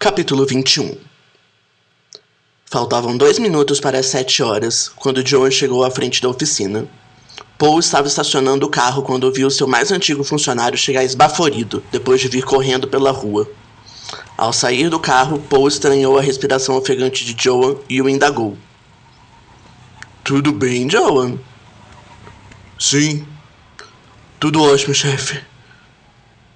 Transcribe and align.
Capítulo 0.00 0.46
21 0.46 0.96
Faltavam 2.66 3.16
dois 3.16 3.36
minutos 3.36 3.80
para 3.80 3.98
as 3.98 4.06
sete 4.06 4.44
horas, 4.44 4.92
quando 4.94 5.26
Joan 5.26 5.50
chegou 5.50 5.82
à 5.82 5.90
frente 5.90 6.22
da 6.22 6.28
oficina. 6.28 6.86
Paul 7.58 7.80
estava 7.80 8.06
estacionando 8.06 8.64
o 8.64 8.70
carro 8.70 9.02
quando 9.02 9.32
viu 9.32 9.50
seu 9.50 9.66
mais 9.66 9.90
antigo 9.90 10.22
funcionário 10.22 10.78
chegar 10.78 11.02
esbaforido, 11.02 11.82
depois 11.90 12.20
de 12.20 12.28
vir 12.28 12.44
correndo 12.44 12.86
pela 12.86 13.10
rua. 13.10 13.50
Ao 14.36 14.52
sair 14.52 14.88
do 14.88 15.00
carro, 15.00 15.40
Paul 15.50 15.66
estranhou 15.66 16.16
a 16.16 16.22
respiração 16.22 16.76
ofegante 16.76 17.24
de 17.24 17.34
Joan 17.36 17.74
e 17.88 18.00
o 18.00 18.08
indagou. 18.08 18.56
Tudo 20.22 20.52
bem, 20.52 20.88
Joan? 20.88 21.40
Sim. 22.78 23.26
Tudo 24.38 24.62
ótimo, 24.62 24.94
chefe. 24.94 25.42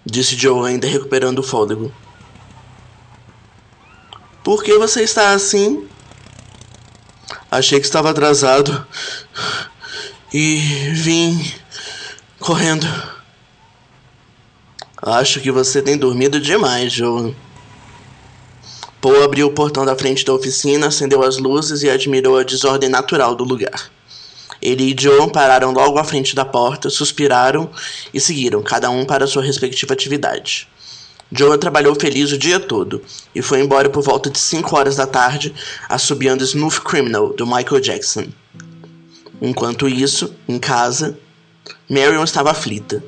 Disse 0.07 0.37
Joan, 0.37 0.69
ainda 0.69 0.87
recuperando 0.87 1.41
o 1.41 1.43
fôlego. 1.43 1.93
Por 4.43 4.65
que 4.65 4.77
você 4.77 5.03
está 5.03 5.33
assim? 5.33 5.87
Achei 7.51 7.79
que 7.79 7.87
estava 7.87 8.11
atrasado 8.11 8.87
e 10.35 10.57
vim 10.95 11.53
correndo. 12.41 12.87
Acho 15.01 15.41
que 15.41 15.51
você 15.51 15.81
tem 15.81 15.97
dormido 15.97 16.41
demais, 16.41 16.93
Joan. 16.93 17.35
Paul 19.01 19.23
abriu 19.23 19.49
o 19.49 19.53
portão 19.53 19.85
da 19.85 19.97
frente 19.97 20.25
da 20.25 20.33
oficina, 20.33 20.89
acendeu 20.89 21.23
as 21.23 21.39
luzes 21.39 21.83
e 21.83 21.91
admirou 21.91 22.39
a 22.39 22.43
desordem 22.43 22.89
natural 22.89 23.35
do 23.35 23.45
lugar. 23.45 23.91
Ele 24.61 24.93
e 24.93 24.97
Joan 24.99 25.29
pararam 25.29 25.73
logo 25.73 25.99
à 25.99 26.05
frente 26.05 26.37
da 26.37 26.45
porta, 26.45 26.89
suspiraram 26.89 27.69
e 28.15 28.21
seguiram, 28.21 28.63
cada 28.63 28.91
um 28.91 29.05
para 29.05 29.27
sua 29.27 29.43
respectiva 29.43 29.93
atividade. 29.93 30.69
Joan 31.35 31.57
trabalhou 31.57 31.95
feliz 31.95 32.31
o 32.31 32.37
dia 32.37 32.61
todo 32.61 33.03
e 33.35 33.41
foi 33.41 33.61
embora 33.61 33.89
por 33.89 34.03
volta 34.03 34.29
de 34.29 34.39
5 34.39 34.77
horas 34.77 34.97
da 34.97 35.07
tarde, 35.07 35.55
assobiando 35.89 36.45
Smooth 36.45 36.83
Criminal 36.83 37.33
do 37.33 37.47
Michael 37.47 37.81
Jackson. 37.81 38.27
Enquanto 39.41 39.89
isso, 39.89 40.35
em 40.47 40.59
casa, 40.59 41.19
Marion 41.89 42.23
estava 42.23 42.51
aflita. 42.51 43.03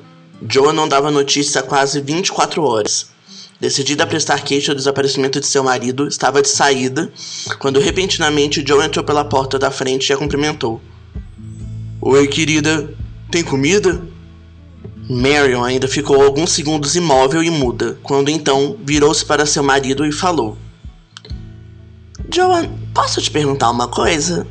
Joan 0.48 0.72
não 0.72 0.88
dava 0.88 1.10
notícia 1.10 1.60
há 1.60 1.64
quase 1.64 2.00
24 2.00 2.62
horas. 2.62 3.12
Decidida 3.60 4.04
a 4.04 4.06
prestar 4.06 4.42
queixa 4.42 4.74
do 4.74 4.78
desaparecimento 4.78 5.38
de 5.38 5.46
seu 5.46 5.62
marido, 5.62 6.08
estava 6.08 6.42
de 6.42 6.48
saída 6.48 7.12
quando 7.58 7.78
repentinamente 7.78 8.64
Joan 8.66 8.86
entrou 8.86 9.04
pela 9.04 9.24
porta 9.24 9.58
da 9.58 9.70
frente 9.70 10.08
e 10.08 10.12
a 10.12 10.16
cumprimentou. 10.16 10.80
Oi, 12.00 12.26
querida, 12.26 12.92
tem 13.30 13.44
comida? 13.44 14.02
Marion 15.08 15.62
ainda 15.62 15.86
ficou 15.86 16.22
alguns 16.22 16.50
segundos 16.50 16.96
imóvel 16.96 17.42
e 17.42 17.50
muda, 17.50 17.98
quando 18.02 18.30
então 18.30 18.76
virou-se 18.84 19.24
para 19.24 19.44
seu 19.44 19.62
marido 19.62 20.06
e 20.06 20.12
falou: 20.12 20.56
Joan, 22.32 22.70
posso 22.94 23.20
te 23.20 23.30
perguntar 23.30 23.70
uma 23.70 23.86
coisa? 23.86 24.46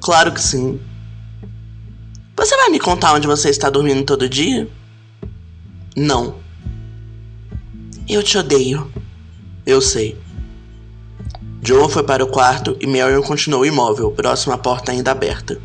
Claro 0.00 0.32
que 0.32 0.40
sim. 0.40 0.80
Você 2.36 2.56
vai 2.56 2.68
me 2.68 2.78
contar 2.78 3.14
onde 3.14 3.26
você 3.26 3.50
está 3.50 3.68
dormindo 3.68 4.04
todo 4.04 4.28
dia? 4.28 4.68
Não. 5.96 6.36
Eu 8.08 8.22
te 8.22 8.38
odeio. 8.38 8.92
Eu 9.64 9.80
sei. 9.80 10.16
Joan 11.62 11.88
foi 11.88 12.04
para 12.04 12.22
o 12.22 12.28
quarto 12.28 12.76
e 12.80 12.86
Marion 12.86 13.22
continuou 13.22 13.66
imóvel, 13.66 14.12
próximo 14.12 14.52
à 14.52 14.58
porta 14.58 14.92
ainda 14.92 15.10
aberta. 15.10 15.60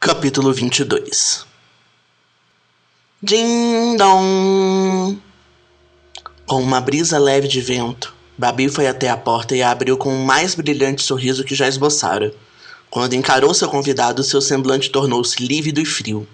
Capítulo 0.00 0.52
22 0.52 1.44
Ding 3.20 3.96
dong! 3.96 5.20
Com 6.46 6.62
uma 6.62 6.80
brisa 6.80 7.18
leve 7.18 7.48
de 7.48 7.60
vento, 7.60 8.14
Babi 8.38 8.68
foi 8.68 8.86
até 8.86 9.10
a 9.10 9.16
porta 9.16 9.56
e 9.56 9.62
a 9.62 9.72
abriu 9.72 9.98
com 9.98 10.14
o 10.14 10.24
mais 10.24 10.54
brilhante 10.54 11.02
sorriso 11.02 11.42
que 11.42 11.52
já 11.52 11.66
esboçara. 11.66 12.32
Quando 12.88 13.14
encarou 13.14 13.52
seu 13.52 13.68
convidado, 13.68 14.22
seu 14.22 14.40
semblante 14.40 14.88
tornou-se 14.88 15.42
lívido 15.42 15.80
e 15.80 15.84
frio. 15.84 16.28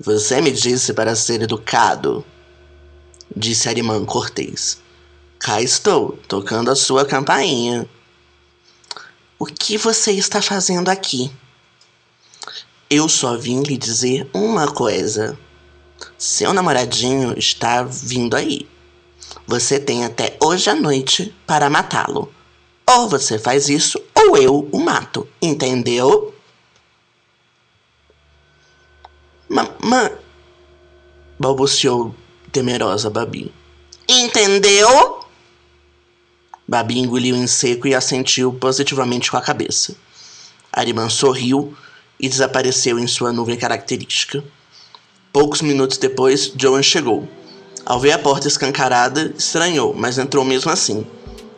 Você 0.00 0.40
me 0.40 0.50
disse 0.50 0.92
para 0.92 1.14
ser 1.14 1.40
educado, 1.40 2.24
disse 3.34 3.68
a 3.68 3.72
irmã 3.72 4.04
cortês. 4.04 4.82
Cá 5.38 5.62
estou, 5.62 6.18
tocando 6.26 6.68
a 6.68 6.74
sua 6.74 7.06
campainha. 7.06 7.88
O 9.38 9.46
que 9.46 9.78
você 9.78 10.10
está 10.10 10.42
fazendo 10.42 10.88
aqui? 10.88 11.30
Eu 12.96 13.08
só 13.08 13.36
vim 13.36 13.60
lhe 13.64 13.76
dizer 13.76 14.30
uma 14.32 14.70
coisa. 14.70 15.36
Seu 16.16 16.52
namoradinho 16.52 17.36
está 17.36 17.82
vindo 17.82 18.36
aí. 18.36 18.68
Você 19.48 19.80
tem 19.80 20.04
até 20.04 20.36
hoje 20.40 20.70
à 20.70 20.76
noite 20.76 21.34
para 21.44 21.68
matá-lo. 21.68 22.32
Ou 22.88 23.08
você 23.08 23.36
faz 23.36 23.68
isso, 23.68 24.00
ou 24.14 24.36
eu 24.36 24.68
o 24.70 24.78
mato. 24.78 25.26
Entendeu? 25.42 26.32
Mamãe. 29.48 30.12
balbuciou 31.36 32.14
temerosa 32.52 33.10
Babi. 33.10 33.52
Entendeu? 34.08 35.26
Babi 36.68 37.00
engoliu 37.00 37.34
em 37.34 37.48
seco 37.48 37.88
e 37.88 37.94
assentiu 37.94 38.52
positivamente 38.52 39.32
com 39.32 39.36
a 39.36 39.42
cabeça. 39.42 39.96
Ariman 40.72 41.10
sorriu 41.10 41.76
e 42.18 42.28
desapareceu 42.28 42.98
em 42.98 43.06
sua 43.06 43.32
nuvem 43.32 43.56
característica. 43.56 44.42
Poucos 45.32 45.62
minutos 45.62 45.98
depois, 45.98 46.52
Joan 46.56 46.82
chegou. 46.82 47.28
Ao 47.84 48.00
ver 48.00 48.12
a 48.12 48.18
porta 48.18 48.48
escancarada, 48.48 49.34
estranhou, 49.36 49.92
mas 49.92 50.16
entrou 50.16 50.44
mesmo 50.44 50.70
assim. 50.70 51.06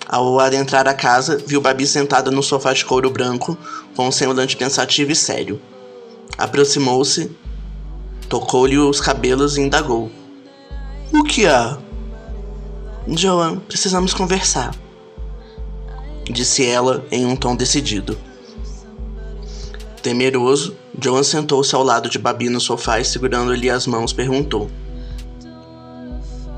Ao 0.09 0.39
adentrar 0.41 0.89
a 0.89 0.95
casa, 0.95 1.37
viu 1.37 1.61
Babi 1.61 1.87
sentada 1.87 2.31
no 2.31 2.43
sofá 2.43 2.73
de 2.73 2.85
couro 2.85 3.11
branco, 3.11 3.57
com 3.95 4.09
um 4.09 4.13
semblante 4.13 4.57
pensativo 4.57 5.13
e 5.13 5.17
sério. 5.17 5.61
Aproximou-se, 6.39 7.31
tocou-lhe 8.29 8.79
os 8.79 9.01
cabelos 9.01 9.57
e 9.57 9.61
indagou: 9.61 10.11
O 11.13 11.23
que 11.25 11.47
há? 11.47 11.79
Joan, 13.09 13.59
precisamos 13.59 14.13
conversar, 14.13 14.75
disse 16.25 16.65
ela 16.67 17.05
em 17.11 17.25
um 17.25 17.37
tom 17.37 17.55
decidido. 17.55 18.19
Temeroso, 20.07 20.77
Joan 21.03 21.25
sentou-se 21.25 21.75
ao 21.75 21.83
lado 21.83 22.09
de 22.09 22.17
Babi 22.17 22.49
no 22.49 22.61
sofá 22.61 23.01
e, 23.01 23.05
segurando-lhe 23.05 23.69
as 23.69 23.89
mãos, 23.89 24.13
perguntou: 24.13 24.71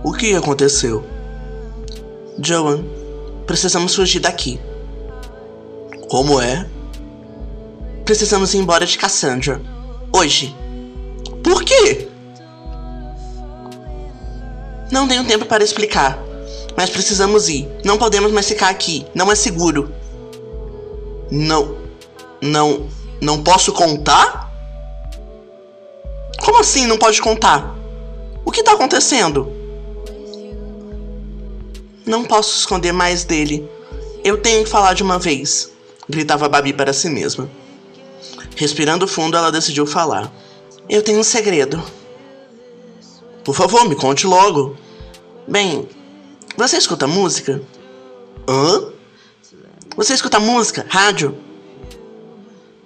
O 0.04 0.12
que 0.12 0.34
aconteceu? 0.34 1.02
Joan, 2.38 2.84
precisamos 3.46 3.94
fugir 3.94 4.20
daqui. 4.20 4.60
Como 6.10 6.38
é? 6.38 6.68
Precisamos 8.04 8.52
ir 8.52 8.58
embora 8.58 8.84
de 8.84 8.98
Cassandra. 8.98 9.62
Hoje. 10.14 10.54
Por 11.42 11.64
quê? 11.64 12.06
Não 14.92 15.08
tenho 15.08 15.24
tempo 15.24 15.46
para 15.46 15.64
explicar. 15.64 16.18
Mas 16.76 16.90
precisamos 16.90 17.48
ir. 17.48 17.66
Não 17.82 17.96
podemos 17.96 18.30
mais 18.30 18.46
ficar 18.46 18.68
aqui. 18.68 19.06
Não 19.14 19.32
é 19.32 19.34
seguro. 19.34 19.90
Não. 21.30 21.78
Não. 22.42 22.97
Não 23.20 23.42
posso 23.42 23.72
contar? 23.72 24.48
Como 26.44 26.58
assim 26.58 26.86
não 26.86 26.96
pode 26.96 27.20
contar? 27.20 27.76
O 28.44 28.50
que 28.50 28.60
está 28.60 28.72
acontecendo? 28.72 29.52
Não 32.06 32.24
posso 32.24 32.58
esconder 32.60 32.92
mais 32.92 33.24
dele. 33.24 33.68
Eu 34.24 34.38
tenho 34.38 34.64
que 34.64 34.70
falar 34.70 34.94
de 34.94 35.02
uma 35.02 35.18
vez, 35.18 35.70
gritava 36.08 36.48
Babi 36.48 36.72
para 36.72 36.92
si 36.92 37.08
mesma. 37.08 37.50
Respirando 38.56 39.06
fundo, 39.06 39.36
ela 39.36 39.52
decidiu 39.52 39.86
falar. 39.86 40.32
Eu 40.88 41.02
tenho 41.02 41.18
um 41.18 41.24
segredo. 41.24 41.82
Por 43.44 43.54
favor, 43.54 43.88
me 43.88 43.94
conte 43.94 44.26
logo. 44.26 44.76
Bem, 45.46 45.88
você 46.56 46.76
escuta 46.76 47.06
música? 47.06 47.62
Hã? 48.48 48.92
Você 49.96 50.14
escuta 50.14 50.40
música? 50.40 50.86
Rádio? 50.88 51.36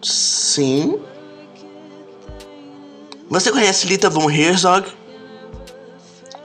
Sim. 0.02 0.98
Você 3.30 3.52
conhece 3.52 3.86
Lita 3.86 4.10
Von 4.10 4.28
Herzog? 4.28 4.88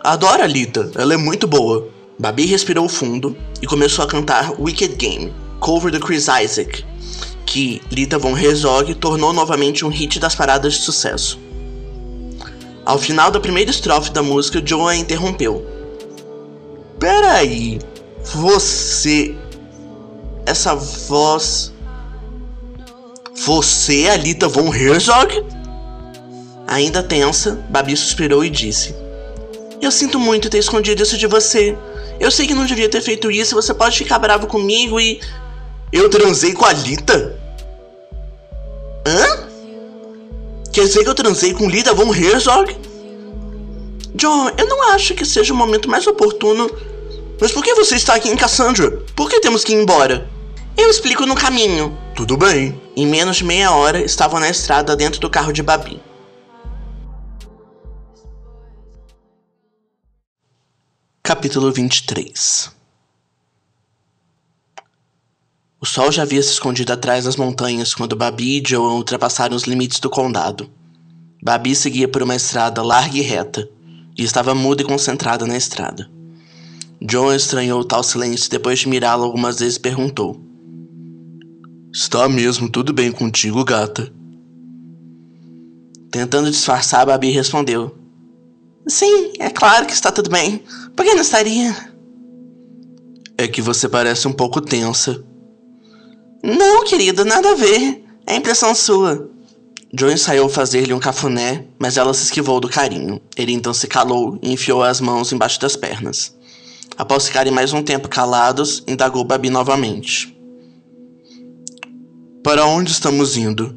Adoro 0.03 0.43
a 0.43 0.47
Lita, 0.47 0.91
ela 0.95 1.15
é 1.15 1.17
muito 1.17 1.47
boa. 1.47 1.89
Babi 2.19 2.45
respirou 2.45 2.87
fundo 2.87 3.35
e 3.61 3.67
começou 3.67 4.05
a 4.05 4.07
cantar 4.07 4.53
Wicked 4.59 4.95
Game, 4.95 5.33
cover 5.59 5.91
do 5.91 5.99
Chris 5.99 6.27
Isaac, 6.27 6.85
que 7.45 7.81
Lita 7.91 8.17
Von 8.17 8.37
Herzog 8.37 8.93
tornou 8.95 9.33
novamente 9.33 9.83
um 9.83 9.89
hit 9.89 10.19
das 10.19 10.35
paradas 10.35 10.75
de 10.75 10.81
sucesso. 10.81 11.39
Ao 12.85 12.97
final 12.97 13.31
da 13.31 13.39
primeira 13.39 13.69
estrofe 13.69 14.11
da 14.11 14.23
música, 14.23 14.61
Joe 14.65 14.93
a 14.93 14.95
interrompeu. 14.95 15.65
Peraí, 16.99 17.79
você. 18.23 19.35
Essa 20.45 20.73
voz. 20.73 21.73
Você 23.47 24.01
é 24.01 24.11
a 24.11 24.17
Lita 24.17 24.49
Von 24.49 24.75
Herzog? 24.75 25.41
Ainda 26.67 27.01
tensa, 27.01 27.57
Babi 27.69 27.95
suspirou 27.95 28.43
e 28.43 28.49
disse: 28.49 28.93
Eu 29.81 29.89
sinto 29.89 30.19
muito 30.19 30.49
ter 30.49 30.57
escondido 30.57 31.01
isso 31.01 31.17
de 31.17 31.27
você. 31.27 31.73
Eu 32.19 32.29
sei 32.29 32.45
que 32.45 32.53
não 32.53 32.65
devia 32.65 32.89
ter 32.89 32.99
feito 32.99 33.31
isso, 33.31 33.55
você 33.55 33.73
pode 33.73 33.97
ficar 33.97 34.19
bravo 34.19 34.47
comigo 34.47 34.99
e. 34.99 35.21
Eu 35.93 36.09
transei 36.09 36.51
com 36.51 36.65
a 36.65 36.73
Lita? 36.73 37.39
Hã? 39.07 39.47
Quer 40.73 40.83
dizer 40.83 41.05
que 41.05 41.09
eu 41.09 41.15
transei 41.15 41.53
com 41.53 41.69
Lita 41.69 41.93
von 41.93 42.13
Herzog? 42.13 42.75
John, 44.13 44.51
eu 44.57 44.67
não 44.67 44.91
acho 44.91 45.13
que 45.13 45.23
seja 45.23 45.53
o 45.53 45.55
momento 45.55 45.89
mais 45.89 46.05
oportuno. 46.05 46.69
Mas 47.39 47.53
por 47.53 47.63
que 47.63 47.73
você 47.75 47.95
está 47.95 48.15
aqui 48.15 48.27
em 48.27 48.35
Cassandra? 48.35 48.91
Por 49.15 49.29
que 49.29 49.39
temos 49.39 49.63
que 49.63 49.71
ir 49.71 49.81
embora? 49.81 50.35
Eu 50.79 50.91
explico 50.91 51.25
no 51.25 51.33
caminho. 51.33 51.97
Tudo 52.15 52.37
bem. 52.37 52.79
Em 52.95 53.07
menos 53.07 53.37
de 53.37 53.43
meia 53.43 53.71
hora, 53.71 53.99
estavam 53.99 54.39
na 54.39 54.47
estrada 54.47 54.95
dentro 54.95 55.19
do 55.19 55.27
carro 55.27 55.51
de 55.51 55.63
Babi. 55.63 55.99
Capítulo 61.23 61.71
23 61.71 62.71
O 65.81 65.85
sol 65.85 66.11
já 66.11 66.21
havia 66.21 66.43
se 66.43 66.51
escondido 66.51 66.93
atrás 66.93 67.25
das 67.25 67.35
montanhas 67.35 67.95
quando 67.95 68.15
Babi 68.15 68.61
e 68.61 68.63
Joan 68.65 68.93
ultrapassaram 68.93 69.55
os 69.55 69.63
limites 69.63 69.99
do 69.99 70.11
condado. 70.11 70.69
Babi 71.41 71.75
seguia 71.75 72.07
por 72.07 72.21
uma 72.21 72.35
estrada 72.35 72.83
larga 72.83 73.17
e 73.17 73.21
reta, 73.21 73.67
e 74.15 74.23
estava 74.23 74.53
muda 74.53 74.83
e 74.83 74.85
concentrada 74.85 75.45
na 75.47 75.57
estrada. 75.57 76.07
Joan 77.01 77.35
estranhou 77.35 77.83
tal 77.83 78.03
silêncio 78.03 78.47
e 78.47 78.51
depois 78.51 78.79
de 78.79 78.87
mirá-la 78.87 79.25
algumas 79.25 79.59
vezes 79.59 79.77
perguntou: 79.77 80.47
Está 81.99 82.29
mesmo 82.29 82.69
tudo 82.69 82.93
bem 82.93 83.11
contigo, 83.11 83.65
gata? 83.65 84.13
Tentando 86.11 86.51
disfarçar, 86.51 87.07
Babi 87.07 87.31
respondeu: 87.31 87.97
Sim, 88.87 89.33
é 89.39 89.49
claro 89.49 89.87
que 89.87 89.93
está 89.93 90.11
tudo 90.11 90.29
bem. 90.29 90.61
Por 90.95 91.03
que 91.03 91.15
não 91.15 91.23
estaria? 91.23 91.75
É 93.35 93.47
que 93.47 93.63
você 93.63 93.89
parece 93.89 94.27
um 94.27 94.31
pouco 94.31 94.61
tensa. 94.61 95.23
Não, 96.43 96.85
querido, 96.85 97.25
nada 97.25 97.53
a 97.53 97.55
ver. 97.55 98.05
É 98.27 98.35
impressão 98.35 98.75
sua. 98.75 99.31
Joe 99.91 100.13
ensaiou 100.13 100.47
fazer-lhe 100.47 100.93
um 100.93 100.99
cafuné, 100.99 101.65
mas 101.79 101.97
ela 101.97 102.13
se 102.13 102.25
esquivou 102.25 102.59
do 102.59 102.69
carinho. 102.69 103.19
Ele 103.35 103.53
então 103.53 103.73
se 103.73 103.87
calou 103.87 104.37
e 104.43 104.53
enfiou 104.53 104.83
as 104.83 105.01
mãos 105.01 105.33
embaixo 105.33 105.59
das 105.59 105.75
pernas. 105.75 106.37
Após 106.95 107.25
ficarem 107.25 107.51
mais 107.51 107.73
um 107.73 107.81
tempo 107.81 108.07
calados, 108.07 108.83
indagou 108.87 109.23
Babi 109.23 109.49
novamente. 109.49 110.36
Para 112.47 112.65
onde 112.65 112.93
estamos 112.93 113.35
indo? 113.35 113.75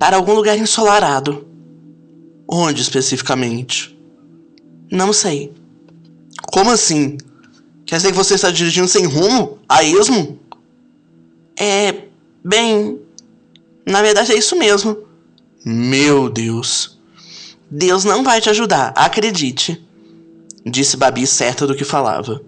Para 0.00 0.16
algum 0.16 0.34
lugar 0.34 0.58
ensolarado. 0.58 1.46
Onde 2.50 2.82
especificamente? 2.82 3.96
Não 4.90 5.12
sei. 5.12 5.54
Como 6.52 6.72
assim? 6.72 7.16
Quer 7.86 7.98
dizer 7.98 8.10
que 8.10 8.16
você 8.16 8.34
está 8.34 8.50
dirigindo 8.50 8.88
sem 8.88 9.06
rumo? 9.06 9.60
A 9.68 9.84
esmo? 9.84 10.40
É. 11.56 12.08
Bem. 12.44 12.98
Na 13.86 14.02
verdade 14.02 14.32
é 14.32 14.36
isso 14.36 14.56
mesmo. 14.56 14.96
Meu 15.64 16.28
Deus. 16.28 16.98
Deus 17.70 18.04
não 18.04 18.24
vai 18.24 18.40
te 18.40 18.50
ajudar, 18.50 18.92
acredite. 18.96 19.80
Disse 20.66 20.96
Babi 20.96 21.28
certa 21.28 21.64
do 21.64 21.76
que 21.76 21.84
falava. 21.84 22.42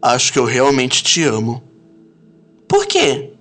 Acho 0.00 0.32
que 0.32 0.38
eu 0.38 0.46
realmente 0.46 1.04
te 1.04 1.22
amo. 1.22 1.68
Por 2.70 2.86
quê? 2.86 3.32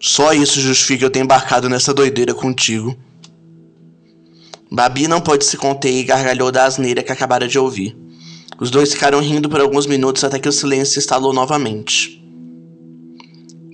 Só 0.00 0.32
isso 0.32 0.60
justifica 0.60 1.04
eu 1.04 1.10
ter 1.10 1.18
embarcado 1.18 1.68
nessa 1.68 1.92
doideira 1.92 2.32
contigo. 2.32 2.96
Babi 4.70 5.08
não 5.08 5.20
pôde 5.20 5.44
se 5.44 5.56
conter 5.56 5.90
e 5.92 6.04
gargalhou 6.04 6.52
da 6.52 6.64
asneira 6.64 7.02
que 7.02 7.10
acabara 7.10 7.48
de 7.48 7.58
ouvir. 7.58 7.98
Os 8.60 8.70
dois 8.70 8.94
ficaram 8.94 9.18
rindo 9.18 9.48
por 9.48 9.60
alguns 9.60 9.84
minutos 9.84 10.22
até 10.22 10.38
que 10.38 10.48
o 10.48 10.52
silêncio 10.52 10.94
se 10.94 11.00
instalou 11.00 11.32
novamente. 11.32 12.22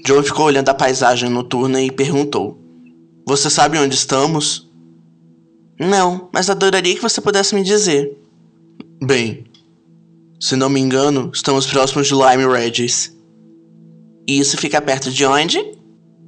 Joe 0.06 0.22
ficou 0.22 0.46
olhando 0.46 0.70
a 0.70 0.75
paisagem 0.75 1.28
noturna 1.28 1.82
e 1.82 1.90
perguntou: 1.90 2.58
Você 3.26 3.50
sabe 3.50 3.76
onde 3.76 3.94
estamos? 3.94 4.70
Não, 5.78 6.30
mas 6.32 6.48
adoraria 6.48 6.94
que 6.94 7.02
você 7.02 7.20
pudesse 7.20 7.54
me 7.54 7.62
dizer. 7.62 8.16
Bem, 9.04 9.44
se 10.40 10.56
não 10.56 10.70
me 10.70 10.80
engano, 10.80 11.30
estamos 11.34 11.66
próximos 11.66 12.06
de 12.06 12.14
Lime 12.14 12.50
Regis. 12.50 13.14
E 14.26 14.38
isso 14.38 14.56
fica 14.56 14.80
perto 14.80 15.10
de 15.10 15.24
onde? 15.24 15.58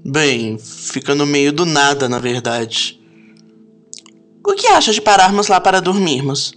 Bem, 0.05 0.58
fica 0.58 1.14
no 1.14 1.26
meio 1.26 1.52
do 1.52 1.64
nada, 1.64 2.08
na 2.08 2.19
verdade. 2.19 3.00
O 4.46 4.52
que 4.52 4.67
acha 4.67 4.93
de 4.93 5.00
pararmos 5.00 5.49
lá 5.49 5.61
para 5.61 5.81
dormirmos? 5.81 6.52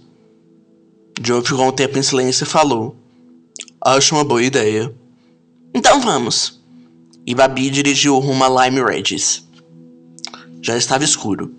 Joe 1.22 1.42
ficou 1.42 1.66
um 1.66 1.72
tempo 1.72 1.98
em 1.98 2.02
silêncio 2.02 2.44
e 2.44 2.46
falou: 2.46 2.96
Acho 3.80 4.14
uma 4.14 4.24
boa 4.24 4.42
ideia. 4.42 4.94
Então 5.74 6.00
vamos. 6.00 6.60
E 7.26 7.34
Babi 7.34 7.70
dirigiu 7.70 8.18
rumo 8.18 8.44
a 8.44 8.66
Lime 8.66 8.82
Regis. 8.82 9.46
Já 10.60 10.76
estava 10.76 11.04
escuro, 11.04 11.54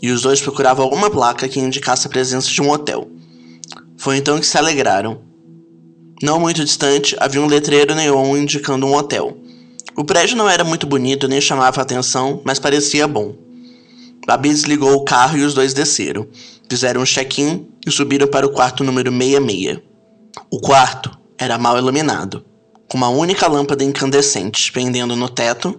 e 0.00 0.10
os 0.10 0.22
dois 0.22 0.40
procuravam 0.40 0.84
alguma 0.84 1.10
placa 1.10 1.48
que 1.48 1.60
indicasse 1.60 2.06
a 2.06 2.10
presença 2.10 2.48
de 2.48 2.60
um 2.60 2.70
hotel. 2.70 3.10
Foi 3.96 4.16
então 4.16 4.38
que 4.38 4.46
se 4.46 4.58
alegraram. 4.58 5.22
Não 6.22 6.38
muito 6.38 6.64
distante 6.64 7.16
havia 7.18 7.42
um 7.42 7.46
letreiro 7.46 7.96
neon 7.96 8.36
indicando 8.36 8.86
um 8.86 8.94
hotel. 8.94 9.36
O 9.96 10.04
prédio 10.04 10.36
não 10.36 10.48
era 10.48 10.62
muito 10.62 10.86
bonito 10.86 11.26
nem 11.26 11.40
chamava 11.40 11.82
atenção, 11.82 12.40
mas 12.44 12.60
parecia 12.60 13.08
bom. 13.08 13.34
Babi 14.24 14.50
desligou 14.50 14.94
o 14.94 15.04
carro 15.04 15.36
e 15.36 15.42
os 15.42 15.52
dois 15.52 15.74
desceram. 15.74 16.28
Fizeram 16.70 17.00
um 17.00 17.04
check-in 17.04 17.66
e 17.84 17.90
subiram 17.90 18.28
para 18.28 18.46
o 18.46 18.50
quarto 18.50 18.84
número 18.84 19.10
66. 19.10 19.80
O 20.48 20.60
quarto 20.60 21.10
era 21.36 21.58
mal 21.58 21.76
iluminado, 21.76 22.44
com 22.86 22.96
uma 22.96 23.08
única 23.08 23.48
lâmpada 23.48 23.82
incandescente 23.82 24.70
pendendo 24.70 25.16
no 25.16 25.28
teto 25.28 25.76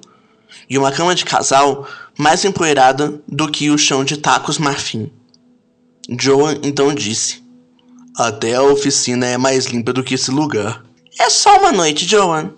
e 0.70 0.78
uma 0.78 0.92
cama 0.92 1.16
de 1.16 1.24
casal 1.24 1.88
mais 2.18 2.44
empoeirada 2.44 3.18
do 3.30 3.50
que 3.50 3.72
o 3.72 3.78
chão 3.78 4.04
de 4.04 4.18
tacos 4.18 4.58
marfim. 4.58 5.10
Joan 6.20 6.58
então 6.62 6.94
disse: 6.94 7.43
Até 8.16 8.54
a 8.54 8.62
oficina 8.62 9.26
é 9.26 9.38
mais 9.40 9.66
limpa 9.66 9.92
do 9.92 10.04
que 10.04 10.14
esse 10.14 10.30
lugar. 10.30 10.84
É 11.20 11.32
só 11.32 11.58
uma 11.58 11.72
noite, 11.72 12.06
Joan, 12.06 12.52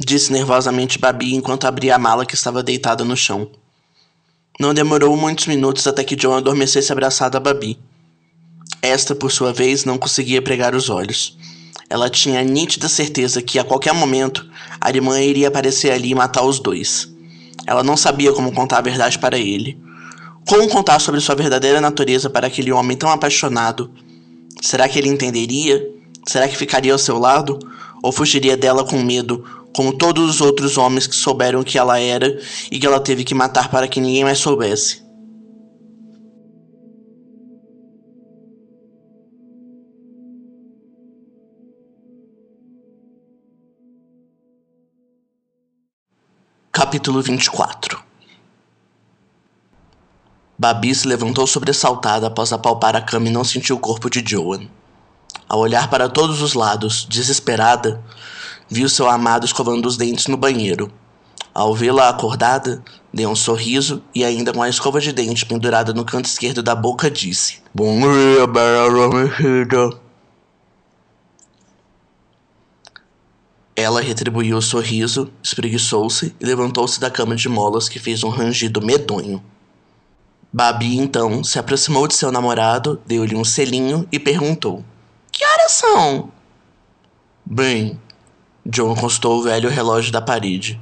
disse 0.00 0.32
nervosamente 0.32 0.98
Babi 0.98 1.34
enquanto 1.34 1.66
abria 1.66 1.94
a 1.94 1.98
mala 1.98 2.24
que 2.24 2.34
estava 2.34 2.62
deitada 2.62 3.04
no 3.04 3.14
chão. 3.14 3.50
Não 4.58 4.72
demorou 4.72 5.14
muitos 5.14 5.46
minutos 5.46 5.86
até 5.86 6.02
que 6.02 6.16
John 6.16 6.34
adormecesse 6.34 6.90
abraçado 6.90 7.36
a 7.36 7.40
Babi. 7.40 7.78
Esta, 8.80 9.14
por 9.14 9.30
sua 9.30 9.52
vez, 9.52 9.84
não 9.84 9.98
conseguia 9.98 10.40
pregar 10.40 10.74
os 10.74 10.88
olhos. 10.88 11.36
Ela 11.90 12.08
tinha 12.08 12.40
a 12.40 12.44
nítida 12.44 12.88
certeza 12.88 13.42
que, 13.42 13.58
a 13.58 13.64
qualquer 13.64 13.92
momento, 13.92 14.48
a 14.80 14.88
irmã 14.88 15.20
iria 15.20 15.48
aparecer 15.48 15.92
ali 15.92 16.12
e 16.12 16.14
matar 16.14 16.44
os 16.44 16.58
dois. 16.58 17.12
Ela 17.66 17.82
não 17.82 17.96
sabia 17.96 18.32
como 18.32 18.52
contar 18.52 18.78
a 18.78 18.82
verdade 18.82 19.18
para 19.18 19.38
ele. 19.38 19.78
Como 20.48 20.66
contar 20.70 20.98
sobre 20.98 21.20
sua 21.20 21.34
verdadeira 21.34 21.78
natureza 21.78 22.30
para 22.30 22.46
aquele 22.46 22.72
homem 22.72 22.96
tão 22.96 23.10
apaixonado? 23.10 23.92
Será 24.60 24.88
que 24.88 24.98
ele 24.98 25.08
entenderia? 25.08 25.88
Será 26.26 26.48
que 26.48 26.56
ficaria 26.56 26.92
ao 26.92 26.98
seu 26.98 27.18
lado? 27.18 27.58
Ou 28.02 28.12
fugiria 28.12 28.56
dela 28.56 28.84
com 28.84 29.02
medo, 29.02 29.44
como 29.74 29.96
todos 29.96 30.28
os 30.28 30.40
outros 30.40 30.76
homens 30.76 31.06
que 31.06 31.16
souberam 31.16 31.62
que 31.62 31.78
ela 31.78 31.98
era 31.98 32.38
e 32.70 32.78
que 32.78 32.86
ela 32.86 33.00
teve 33.00 33.24
que 33.24 33.34
matar 33.34 33.70
para 33.70 33.88
que 33.88 34.00
ninguém 34.00 34.24
mais 34.24 34.38
soubesse. 34.38 35.06
Capítulo 46.72 47.20
24 47.20 48.07
Babi 50.58 50.92
se 50.92 51.06
levantou 51.06 51.46
sobressaltada 51.46 52.26
após 52.26 52.52
apalpar 52.52 52.96
a 52.96 53.00
cama 53.00 53.28
e 53.28 53.30
não 53.30 53.44
sentiu 53.44 53.76
o 53.76 53.78
corpo 53.78 54.10
de 54.10 54.24
Joan. 54.26 54.62
Ao 55.48 55.60
olhar 55.60 55.88
para 55.88 56.08
todos 56.08 56.42
os 56.42 56.54
lados, 56.54 57.06
desesperada, 57.08 58.02
viu 58.68 58.88
seu 58.88 59.08
amado 59.08 59.46
escovando 59.46 59.86
os 59.86 59.96
dentes 59.96 60.26
no 60.26 60.36
banheiro. 60.36 60.90
Ao 61.54 61.72
vê-la 61.74 62.08
acordada, 62.08 62.82
deu 63.14 63.30
um 63.30 63.36
sorriso 63.36 64.02
e, 64.12 64.24
ainda 64.24 64.52
com 64.52 64.60
a 64.60 64.68
escova 64.68 65.00
de 65.00 65.12
dente 65.12 65.46
pendurada 65.46 65.94
no 65.94 66.04
canto 66.04 66.26
esquerdo 66.26 66.60
da 66.60 66.74
boca, 66.74 67.08
disse: 67.08 67.60
Bom 67.72 68.00
dia, 68.00 68.46
bela. 68.48 70.00
Ela 73.76 74.00
retribuiu 74.00 74.56
o 74.56 74.62
sorriso, 74.62 75.30
espreguiçou-se 75.40 76.34
e 76.40 76.44
levantou-se 76.44 76.98
da 76.98 77.08
cama 77.08 77.36
de 77.36 77.48
molas 77.48 77.88
que 77.88 78.00
fez 78.00 78.24
um 78.24 78.28
rangido 78.28 78.82
medonho. 78.82 79.40
Babi 80.52 80.98
então 80.98 81.44
se 81.44 81.58
aproximou 81.58 82.08
de 82.08 82.14
seu 82.14 82.32
namorado, 82.32 83.00
deu-lhe 83.06 83.36
um 83.36 83.44
selinho 83.44 84.08
e 84.10 84.18
perguntou: 84.18 84.84
Que 85.30 85.44
horas 85.44 85.72
são? 85.72 86.32
Bem, 87.44 88.00
John 88.64 88.94
consultou 88.94 89.38
o 89.38 89.42
velho 89.42 89.68
relógio 89.68 90.12
da 90.12 90.22
parede. 90.22 90.80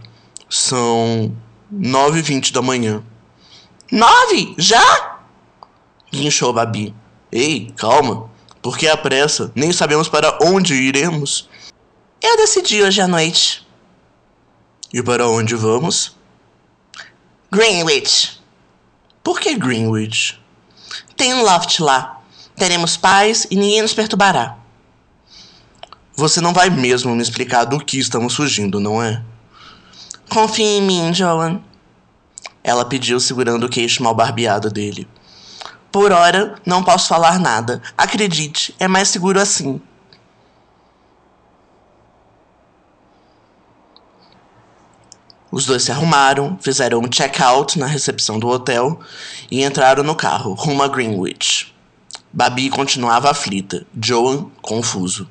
São 0.48 1.34
nove 1.70 2.20
e 2.20 2.22
vinte 2.22 2.52
da 2.52 2.62
manhã. 2.62 3.02
Nove? 3.90 4.54
Já? 4.58 5.18
Guinchou 6.12 6.52
Babi. 6.52 6.94
Ei, 7.30 7.72
calma. 7.76 8.30
Por 8.62 8.78
que 8.78 8.88
a 8.88 8.96
pressa? 8.96 9.52
Nem 9.54 9.72
sabemos 9.72 10.08
para 10.08 10.38
onde 10.42 10.74
iremos. 10.74 11.48
Eu 12.22 12.36
decidi 12.36 12.82
hoje 12.82 13.00
à 13.00 13.06
noite. 13.06 13.66
E 14.92 15.02
para 15.02 15.28
onde 15.28 15.54
vamos? 15.54 16.16
Greenwich. 17.52 18.35
Por 19.26 19.40
que 19.40 19.56
Greenwich? 19.56 20.40
Tem 21.16 21.34
um 21.34 21.42
loft 21.42 21.80
lá. 21.80 22.20
Teremos 22.54 22.96
paz 22.96 23.44
e 23.50 23.56
ninguém 23.56 23.82
nos 23.82 23.92
perturbará. 23.92 24.56
Você 26.14 26.40
não 26.40 26.52
vai 26.52 26.70
mesmo 26.70 27.12
me 27.12 27.20
explicar 27.20 27.64
do 27.64 27.84
que 27.84 27.98
estamos 27.98 28.36
fugindo, 28.36 28.78
não 28.78 29.02
é? 29.02 29.20
Confie 30.28 30.62
em 30.62 30.80
mim, 30.80 31.12
Joan. 31.12 31.60
Ela 32.62 32.84
pediu, 32.84 33.18
segurando 33.18 33.66
o 33.66 33.68
queixo 33.68 34.00
mal 34.00 34.14
barbeado 34.14 34.70
dele. 34.70 35.08
Por 35.90 36.12
hora, 36.12 36.54
não 36.64 36.84
posso 36.84 37.08
falar 37.08 37.40
nada. 37.40 37.82
Acredite, 37.98 38.76
é 38.78 38.86
mais 38.86 39.08
seguro 39.08 39.40
assim. 39.40 39.82
Os 45.56 45.64
dois 45.64 45.84
se 45.84 45.90
arrumaram, 45.90 46.58
fizeram 46.60 46.98
um 46.98 47.08
check-out 47.08 47.78
na 47.78 47.86
recepção 47.86 48.38
do 48.38 48.46
hotel 48.46 49.00
e 49.50 49.64
entraram 49.64 50.04
no 50.04 50.14
carro, 50.14 50.52
rumo 50.52 50.82
a 50.82 50.86
Greenwich. 50.86 51.72
Babi 52.30 52.68
continuava 52.68 53.30
aflita, 53.30 53.86
Joan 53.98 54.50
confuso. 54.60 55.26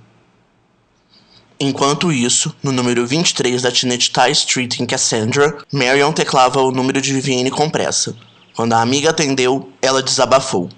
Enquanto 1.60 2.12
isso, 2.12 2.56
no 2.64 2.72
número 2.72 3.06
23 3.06 3.62
da 3.62 3.72
Tinettai 3.72 4.32
Street 4.32 4.80
em 4.80 4.88
Cassandra, 4.88 5.60
Marion 5.72 6.12
teclava 6.12 6.60
o 6.60 6.72
número 6.72 7.00
de 7.00 7.14
Vivienne 7.14 7.52
com 7.52 7.70
pressa. 7.70 8.18
Quando 8.56 8.74
a 8.74 8.82
amiga 8.82 9.12
atendeu, 9.12 9.72
ela 9.80 10.02
desabafou. 10.02 10.72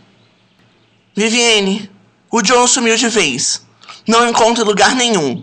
Vivienne, 1.15 1.89
o 2.29 2.41
John 2.41 2.67
sumiu 2.67 2.97
de 2.97 3.07
vez. 3.07 3.65
Não 4.05 4.27
encontro 4.27 4.65
lugar 4.65 4.93
nenhum. 4.93 5.41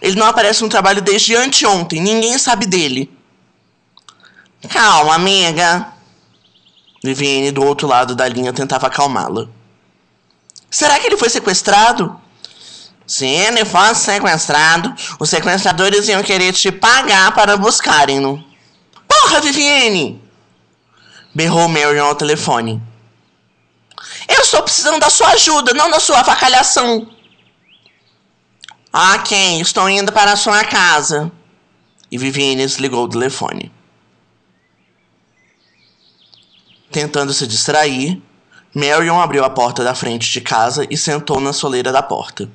Ele 0.00 0.16
não 0.16 0.26
aparece 0.26 0.62
no 0.62 0.70
trabalho 0.70 1.02
desde 1.02 1.36
anteontem, 1.36 2.00
ninguém 2.00 2.38
sabe 2.38 2.64
dele. 2.64 3.13
Calma, 4.68 5.14
amiga. 5.14 5.92
Vivienne, 7.02 7.52
do 7.52 7.62
outro 7.62 7.86
lado 7.86 8.14
da 8.14 8.26
linha, 8.26 8.52
tentava 8.52 8.86
acalmá-la. 8.86 9.46
Será 10.70 10.98
que 10.98 11.06
ele 11.06 11.16
foi 11.16 11.28
sequestrado? 11.28 12.20
Se 13.06 13.26
ele 13.26 13.64
fosse 13.64 14.06
sequestrado, 14.06 14.94
os 15.20 15.28
sequestradores 15.28 16.08
iam 16.08 16.22
querer 16.22 16.52
te 16.54 16.72
pagar 16.72 17.34
para 17.34 17.56
buscarem-no. 17.56 18.42
Porra, 19.06 19.40
Vivienne! 19.40 20.22
Berrou 21.34 21.68
Marion 21.68 22.06
ao 22.06 22.14
telefone. 22.14 22.82
Eu 24.26 24.40
estou 24.40 24.62
precisando 24.62 25.00
da 25.00 25.10
sua 25.10 25.28
ajuda, 25.30 25.74
não 25.74 25.90
da 25.90 26.00
sua 26.00 26.20
avacalhação. 26.20 27.10
Ok, 28.92 29.60
estou 29.60 29.90
indo 29.90 30.12
para 30.12 30.32
a 30.32 30.36
sua 30.36 30.64
casa. 30.64 31.30
E 32.10 32.16
Vivienne 32.16 32.64
desligou 32.64 33.04
o 33.04 33.08
telefone. 33.08 33.73
Tentando 36.94 37.32
se 37.32 37.44
distrair, 37.44 38.22
Marion 38.72 39.18
abriu 39.20 39.44
a 39.44 39.50
porta 39.50 39.82
da 39.82 39.96
frente 39.96 40.30
de 40.30 40.40
casa 40.40 40.86
e 40.88 40.96
sentou 40.96 41.40
na 41.40 41.52
soleira 41.52 41.90
da 41.90 42.00
porta. 42.00 42.48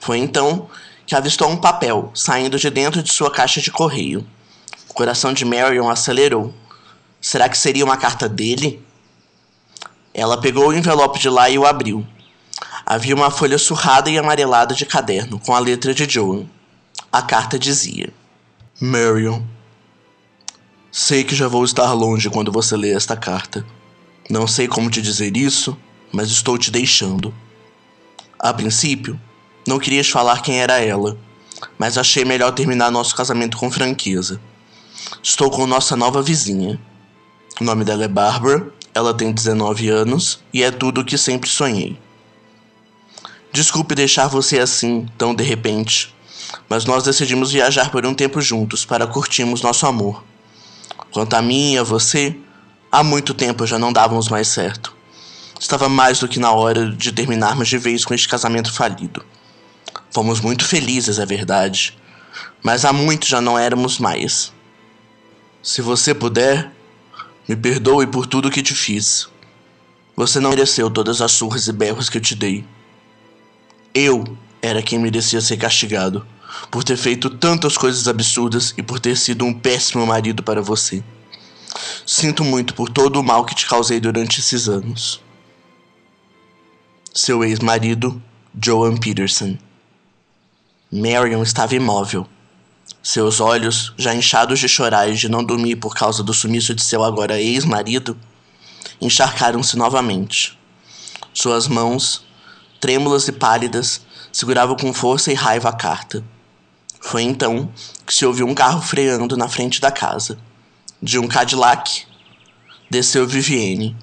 Foi 0.00 0.18
então 0.18 0.68
que 1.06 1.14
avistou 1.14 1.48
um 1.48 1.56
papel 1.56 2.10
saindo 2.12 2.58
de 2.58 2.68
dentro 2.70 3.00
de 3.04 3.12
sua 3.12 3.30
caixa 3.30 3.60
de 3.60 3.70
correio. 3.70 4.26
O 4.90 4.94
coração 4.94 5.32
de 5.32 5.44
Marion 5.44 5.88
acelerou. 5.88 6.52
Será 7.20 7.48
que 7.48 7.56
seria 7.56 7.84
uma 7.84 7.96
carta 7.96 8.28
dele? 8.28 8.84
Ela 10.12 10.40
pegou 10.40 10.70
o 10.70 10.74
envelope 10.74 11.20
de 11.20 11.28
lá 11.28 11.48
e 11.48 11.56
o 11.56 11.64
abriu. 11.64 12.04
Havia 12.84 13.14
uma 13.14 13.30
folha 13.30 13.58
surrada 13.58 14.10
e 14.10 14.18
amarelada 14.18 14.74
de 14.74 14.84
caderno 14.84 15.38
com 15.38 15.54
a 15.54 15.60
letra 15.60 15.94
de 15.94 16.04
Joan. 16.10 16.46
A 17.12 17.22
carta 17.22 17.56
dizia: 17.56 18.12
Marion, 18.80 19.40
sei 20.90 21.22
que 21.22 21.36
já 21.36 21.46
vou 21.46 21.64
estar 21.64 21.92
longe 21.92 22.28
quando 22.28 22.50
você 22.50 22.76
ler 22.76 22.96
esta 22.96 23.16
carta. 23.16 23.64
Não 24.28 24.46
sei 24.46 24.66
como 24.66 24.90
te 24.90 25.02
dizer 25.02 25.36
isso, 25.36 25.76
mas 26.10 26.30
estou 26.30 26.56
te 26.56 26.70
deixando. 26.70 27.34
A 28.38 28.52
princípio, 28.54 29.20
não 29.66 29.78
querias 29.78 30.08
falar 30.08 30.42
quem 30.42 30.60
era 30.60 30.80
ela, 30.80 31.18
mas 31.78 31.98
achei 31.98 32.24
melhor 32.24 32.52
terminar 32.52 32.90
nosso 32.90 33.14
casamento 33.14 33.56
com 33.56 33.70
franqueza. 33.70 34.40
Estou 35.22 35.50
com 35.50 35.66
nossa 35.66 35.96
nova 35.96 36.22
vizinha. 36.22 36.80
O 37.60 37.64
nome 37.64 37.84
dela 37.84 38.04
é 38.04 38.08
Barbara, 38.08 38.72
ela 38.94 39.12
tem 39.12 39.32
19 39.32 39.88
anos 39.88 40.40
e 40.52 40.62
é 40.62 40.70
tudo 40.70 41.00
o 41.00 41.04
que 41.04 41.18
sempre 41.18 41.48
sonhei. 41.48 41.98
Desculpe 43.52 43.94
deixar 43.94 44.26
você 44.26 44.58
assim, 44.58 45.06
tão 45.18 45.34
de 45.34 45.44
repente, 45.44 46.14
mas 46.68 46.84
nós 46.84 47.04
decidimos 47.04 47.52
viajar 47.52 47.90
por 47.90 48.04
um 48.06 48.14
tempo 48.14 48.40
juntos 48.40 48.84
para 48.84 49.06
curtirmos 49.06 49.62
nosso 49.62 49.86
amor. 49.86 50.24
Quanto 51.12 51.34
a 51.34 51.42
mim 51.42 51.74
e 51.74 51.78
a 51.78 51.82
você, 51.82 52.36
há 52.94 53.02
muito 53.02 53.34
tempo 53.34 53.66
já 53.66 53.76
não 53.76 53.92
dávamos 53.92 54.28
mais 54.28 54.46
certo. 54.46 54.94
Estava 55.58 55.88
mais 55.88 56.20
do 56.20 56.28
que 56.28 56.38
na 56.38 56.52
hora 56.52 56.92
de 56.92 57.10
terminarmos 57.10 57.66
de 57.66 57.76
vez 57.76 58.04
com 58.04 58.14
este 58.14 58.28
casamento 58.28 58.72
falido. 58.72 59.24
Fomos 60.12 60.40
muito 60.40 60.64
felizes, 60.64 61.18
é 61.18 61.26
verdade, 61.26 61.98
mas 62.62 62.84
há 62.84 62.92
muito 62.92 63.26
já 63.26 63.40
não 63.40 63.58
éramos 63.58 63.98
mais. 63.98 64.52
Se 65.60 65.82
você 65.82 66.14
puder, 66.14 66.70
me 67.48 67.56
perdoe 67.56 68.06
por 68.06 68.28
tudo 68.28 68.50
que 68.50 68.62
te 68.62 68.74
fiz. 68.74 69.28
Você 70.14 70.38
não 70.38 70.50
mereceu 70.50 70.88
todas 70.88 71.20
as 71.20 71.32
surras 71.32 71.66
e 71.66 71.72
berros 71.72 72.08
que 72.08 72.18
eu 72.18 72.22
te 72.22 72.36
dei. 72.36 72.64
Eu 73.92 74.22
era 74.62 74.80
quem 74.80 75.00
merecia 75.00 75.40
ser 75.40 75.56
castigado 75.56 76.24
por 76.70 76.84
ter 76.84 76.96
feito 76.96 77.28
tantas 77.28 77.76
coisas 77.76 78.06
absurdas 78.06 78.72
e 78.78 78.84
por 78.84 79.00
ter 79.00 79.16
sido 79.16 79.44
um 79.44 79.52
péssimo 79.52 80.06
marido 80.06 80.44
para 80.44 80.62
você. 80.62 81.02
Sinto 82.06 82.44
muito 82.44 82.74
por 82.74 82.88
todo 82.88 83.20
o 83.20 83.24
mal 83.24 83.44
que 83.44 83.54
te 83.54 83.66
causei 83.66 84.00
durante 84.00 84.40
esses 84.40 84.68
anos. 84.68 85.20
Seu 87.12 87.44
ex-marido, 87.44 88.22
Joan 88.60 88.96
Peterson. 88.96 89.56
Marion 90.90 91.42
estava 91.42 91.74
imóvel. 91.74 92.26
Seus 93.02 93.40
olhos, 93.40 93.92
já 93.98 94.14
inchados 94.14 94.58
de 94.58 94.68
chorar 94.68 95.08
e 95.08 95.14
de 95.14 95.28
não 95.28 95.44
dormir 95.44 95.76
por 95.76 95.94
causa 95.94 96.22
do 96.22 96.32
sumiço 96.32 96.74
de 96.74 96.82
seu 96.82 97.02
agora 97.02 97.40
ex-marido, 97.40 98.16
encharcaram-se 99.00 99.76
novamente. 99.76 100.58
Suas 101.32 101.66
mãos, 101.66 102.24
trêmulas 102.80 103.28
e 103.28 103.32
pálidas, 103.32 104.00
seguravam 104.32 104.76
com 104.76 104.92
força 104.92 105.30
e 105.32 105.34
raiva 105.34 105.68
a 105.68 105.72
carta. 105.72 106.24
Foi 107.00 107.22
então 107.22 107.70
que 108.06 108.14
se 108.14 108.24
ouviu 108.24 108.46
um 108.46 108.54
carro 108.54 108.80
freando 108.80 109.36
na 109.36 109.48
frente 109.48 109.80
da 109.80 109.90
casa. 109.90 110.38
De 111.06 111.18
um 111.18 111.28
Cadillac, 111.28 112.06
desceu 112.88 113.26
Vivienne, 113.26 113.94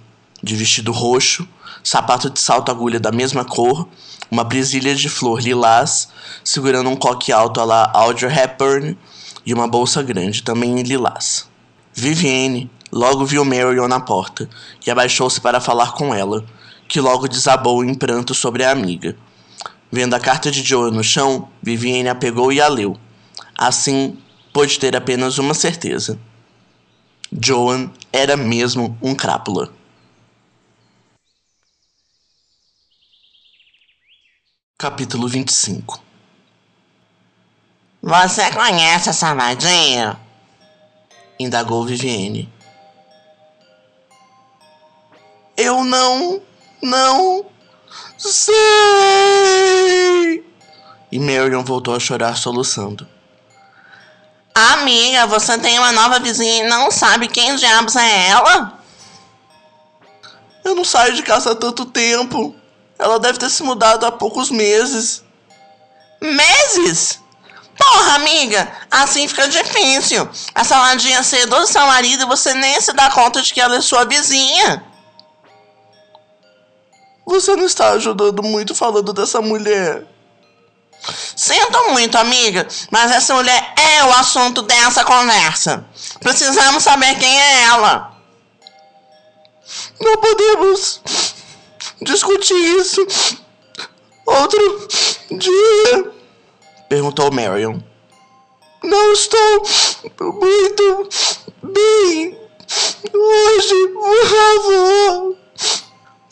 de 0.44 0.56
vestido 0.56 0.92
roxo, 0.92 1.48
sapato 1.84 2.30
de 2.30 2.40
salto 2.40 2.70
agulha 2.70 3.00
da 3.00 3.12
mesma 3.12 3.44
cor 3.44 3.90
uma 4.30 4.46
presilha 4.46 4.94
de 4.94 5.10
flor 5.10 5.42
lilás, 5.42 6.10
segurando 6.44 6.92
um 6.92 6.96
coque 6.96 7.32
alto 7.32 7.60
à 7.60 7.66
la 7.66 7.92
Audrey 7.92 8.32
Hepburn 8.32 8.96
e 9.44 9.52
uma 9.52 9.68
bolsa 9.68 10.04
grande, 10.04 10.44
também 10.44 10.80
em 10.80 10.84
lilás. 10.84 11.50
Vivienne 11.92 12.70
logo 12.92 13.26
viu 13.26 13.44
Marion 13.44 13.88
na 13.88 14.00
porta 14.00 14.48
e 14.86 14.92
abaixou-se 14.92 15.42
para 15.42 15.60
falar 15.60 15.94
com 15.94 16.14
ela, 16.14 16.46
que 16.88 17.02
logo 17.02 17.28
desabou 17.28 17.84
em 17.84 17.96
pranto 17.96 18.36
sobre 18.36 18.64
a 18.64 18.70
amiga. 18.70 19.18
Vendo 19.92 20.14
a 20.14 20.20
carta 20.20 20.52
de 20.52 20.62
Joan 20.62 20.92
no 20.92 21.04
chão, 21.04 21.50
Vivienne 21.64 22.10
a 22.10 22.14
pegou 22.14 22.54
e 22.54 22.62
a 22.62 22.68
leu. 22.68 22.96
Assim, 23.58 24.20
pôde 24.54 24.78
ter 24.78 24.96
apenas 24.96 25.40
uma 25.40 25.56
certeza. 25.56 26.20
Joan 27.34 27.90
era 28.12 28.36
mesmo 28.36 28.98
um 29.02 29.16
crápula. 29.16 29.74
Capítulo 34.78 35.30
25 35.30 36.04
Você 38.02 38.52
conhece 38.52 39.10
a 39.10 39.14
Savadinha? 39.14 40.20
Indagou 41.40 41.86
Vivienne. 41.86 42.52
Eu 45.56 45.86
não. 45.86 46.42
não. 46.84 47.46
sei! 48.18 48.52
E 51.10 51.18
Marion 51.18 51.64
voltou 51.64 51.96
a 51.96 52.00
chorar 52.00 52.36
soluçando. 52.36 53.08
Amiga, 54.54 55.28
você 55.28 55.58
tem 55.58 55.80
uma 55.80 55.92
nova 55.92 56.20
vizinha 56.20 56.66
e 56.66 56.68
não 56.68 56.92
sabe 56.92 57.28
quem 57.28 57.56
diabos 57.56 57.96
é 57.96 58.28
ela? 58.30 58.80
Eu 60.64 60.76
não 60.76 60.84
saio 60.84 61.14
de 61.14 61.24
casa 61.24 61.52
há 61.52 61.56
tanto 61.56 61.86
tempo. 61.86 62.56
Ela 63.00 63.20
deve 63.20 63.40
ter 63.40 63.50
se 63.50 63.64
mudado 63.64 64.06
há 64.06 64.12
poucos 64.12 64.52
meses. 64.52 65.24
Meses? 66.22 67.20
Porra, 67.78 68.16
amiga, 68.16 68.72
assim 68.92 69.28
fica 69.28 69.48
difícil. 69.48 70.30
A 70.54 70.64
saladinha 70.64 71.24
cedo 71.24 71.60
do 71.60 71.66
seu 71.66 71.86
marido 71.88 72.24
e 72.24 72.28
você 72.28 72.54
nem 72.54 72.80
se 72.80 72.94
dá 72.94 73.10
conta 73.10 73.42
de 73.42 73.54
que 73.54 73.62
ela 73.62 73.78
é 73.78 73.82
sua 73.82 74.06
vizinha. 74.06 74.84
Você 77.26 77.56
não 77.56 77.66
está 77.66 77.92
ajudando 77.92 78.44
muito 78.44 78.76
falando 78.76 79.14
dessa 79.14 79.42
mulher. 79.42 80.06
Sinto 81.36 81.90
muito, 81.90 82.18
amiga, 82.18 82.68
mas 82.92 83.12
essa 83.12 83.34
mulher 83.34 83.74
é 83.78 84.04
o 84.04 84.14
assunto 84.14 84.62
dessa 84.62 85.04
conversa. 85.04 85.86
Precisamos 86.20 86.84
saber 86.84 87.18
quem 87.18 87.40
é 87.40 87.64
ela. 87.64 88.12
Não 90.00 90.18
podemos 90.18 91.02
discutir 92.02 92.56
isso 92.78 93.06
outro 94.26 94.88
dia? 95.32 96.12
Perguntou 96.90 97.32
Marion. 97.32 97.80
Não 98.84 99.14
estou 99.14 99.64
muito 100.20 101.10
bem 101.64 102.38
hoje, 103.14 103.88
por 103.94 104.28
favor. 104.28 105.41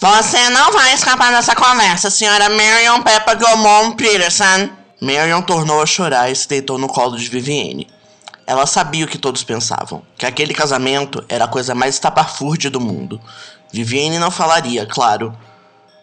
Você 0.02 0.50
não 0.52 0.72
vai 0.72 0.94
escapar 0.94 1.30
dessa 1.30 1.54
conversa, 1.54 2.10
senhora 2.10 2.48
Marion 2.48 3.02
Peppa 3.02 3.34
Gomon 3.34 3.92
Peterson. 3.98 4.70
Marion 5.02 5.42
tornou 5.42 5.82
a 5.82 5.86
chorar 5.86 6.32
e 6.32 6.36
se 6.38 6.48
deitou 6.48 6.78
no 6.78 6.88
colo 6.88 7.18
de 7.18 7.28
Vivienne. 7.28 7.86
Ela 8.48 8.66
sabia 8.66 9.04
o 9.04 9.08
que 9.10 9.18
todos 9.18 9.44
pensavam, 9.44 10.02
que 10.18 10.26
aquele 10.26 10.54
casamento 10.54 11.22
era 11.28 11.44
a 11.44 11.50
coisa 11.50 11.76
mais 11.76 11.96
estapafúrdia 11.96 12.72
do 12.72 12.80
mundo. 12.80 13.20
Vivienne 13.74 14.20
não 14.20 14.32
falaria, 14.32 14.86
claro, 14.86 15.38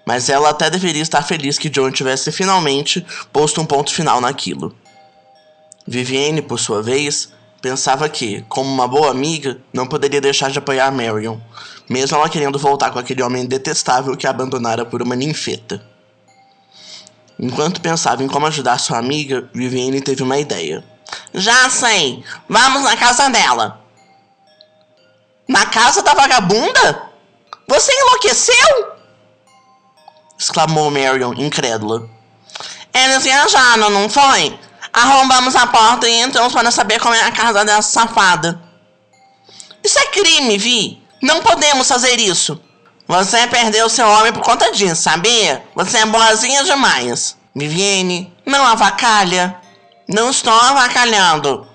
mas 0.06 0.28
ela 0.28 0.50
até 0.50 0.68
deveria 0.68 1.00
estar 1.00 1.22
feliz 1.22 1.56
que 1.56 1.70
John 1.70 1.90
tivesse 1.90 2.30
finalmente 2.30 3.04
posto 3.32 3.62
um 3.62 3.64
ponto 3.64 3.90
final 3.94 4.20
naquilo. 4.20 4.76
Vivienne, 5.86 6.42
por 6.42 6.60
sua 6.60 6.82
vez, 6.82 7.30
pensava 7.62 8.10
que, 8.10 8.44
como 8.46 8.70
uma 8.70 8.86
boa 8.86 9.10
amiga, 9.10 9.56
não 9.72 9.86
poderia 9.86 10.20
deixar 10.20 10.50
de 10.50 10.58
apoiar 10.58 10.92
Marion, 10.92 11.38
mesmo 11.88 12.16
ela 12.16 12.28
querendo 12.28 12.58
voltar 12.58 12.90
com 12.90 12.98
aquele 12.98 13.22
homem 13.22 13.46
detestável 13.46 14.16
que 14.16 14.26
a 14.26 14.30
abandonara 14.30 14.84
por 14.84 15.02
uma 15.02 15.14
ninfeta. 15.14 15.84
Enquanto 17.38 17.80
pensava 17.80 18.22
em 18.22 18.28
como 18.28 18.46
ajudar 18.46 18.78
sua 18.78 18.98
amiga, 18.98 19.48
Vivienne 19.52 20.00
teve 20.00 20.22
uma 20.22 20.38
ideia. 20.38 20.84
Já 21.34 21.68
sei! 21.70 22.24
Vamos 22.48 22.82
na 22.82 22.96
casa 22.96 23.28
dela! 23.28 23.80
Na 25.48 25.66
casa 25.66 26.02
da 26.02 26.14
vagabunda? 26.14 27.02
Você 27.68 27.92
enlouqueceu? 27.92 28.96
exclamou 30.38 30.90
Marion, 30.90 31.32
incrédula. 31.34 32.08
Eles 32.92 33.24
viajaram, 33.24 33.90
não 33.90 34.08
foi? 34.08 34.58
Arrombamos 34.92 35.54
a 35.54 35.66
porta 35.66 36.08
e 36.08 36.20
entramos 36.20 36.52
para 36.52 36.70
saber 36.70 37.00
como 37.00 37.14
é 37.14 37.22
a 37.22 37.32
casa 37.32 37.64
dessa 37.64 37.82
safada. 37.82 38.60
Isso 39.84 39.98
é 39.98 40.06
crime, 40.06 40.58
Vi. 40.58 41.05
Não 41.22 41.42
podemos 41.42 41.88
fazer 41.88 42.18
isso. 42.18 42.60
Você 43.08 43.46
perdeu 43.46 43.88
seu 43.88 44.08
homem 44.08 44.32
por 44.32 44.42
conta 44.42 44.72
disso, 44.72 45.02
sabia? 45.02 45.64
Você 45.74 45.98
é 45.98 46.06
boazinha 46.06 46.64
demais. 46.64 47.36
Viviane, 47.54 48.32
não 48.44 48.64
avacalha. 48.64 49.56
Não 50.08 50.30
estou 50.30 50.52
avacalhando. 50.52 51.66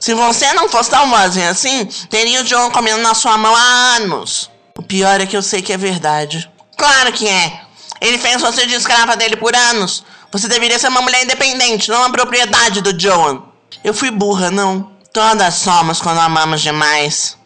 Se 0.00 0.14
você 0.14 0.52
não 0.54 0.68
fosse 0.68 0.90
tão 0.90 1.08
boazinha 1.10 1.50
assim, 1.50 1.84
teria 2.08 2.40
o 2.40 2.44
John 2.44 2.70
comendo 2.70 3.02
na 3.02 3.14
sua 3.14 3.36
mão 3.36 3.54
há 3.54 3.96
anos. 3.96 4.50
O 4.76 4.82
pior 4.82 5.20
é 5.20 5.26
que 5.26 5.36
eu 5.36 5.42
sei 5.42 5.60
que 5.60 5.72
é 5.72 5.76
verdade. 5.76 6.50
Claro 6.76 7.12
que 7.12 7.28
é. 7.28 7.60
Ele 8.00 8.16
fez 8.16 8.40
você 8.40 8.66
de 8.66 8.74
escrava 8.74 9.16
dele 9.16 9.36
por 9.36 9.54
anos. 9.54 10.02
Você 10.32 10.48
deveria 10.48 10.78
ser 10.78 10.88
uma 10.88 11.02
mulher 11.02 11.22
independente, 11.24 11.90
não 11.90 11.98
uma 11.98 12.10
propriedade 12.10 12.80
do 12.80 12.98
Joan. 12.98 13.42
Eu 13.84 13.92
fui 13.92 14.10
burra, 14.10 14.50
não. 14.50 14.90
Todas 15.12 15.54
somos 15.54 16.00
quando 16.00 16.18
amamos 16.18 16.62
demais. 16.62 17.36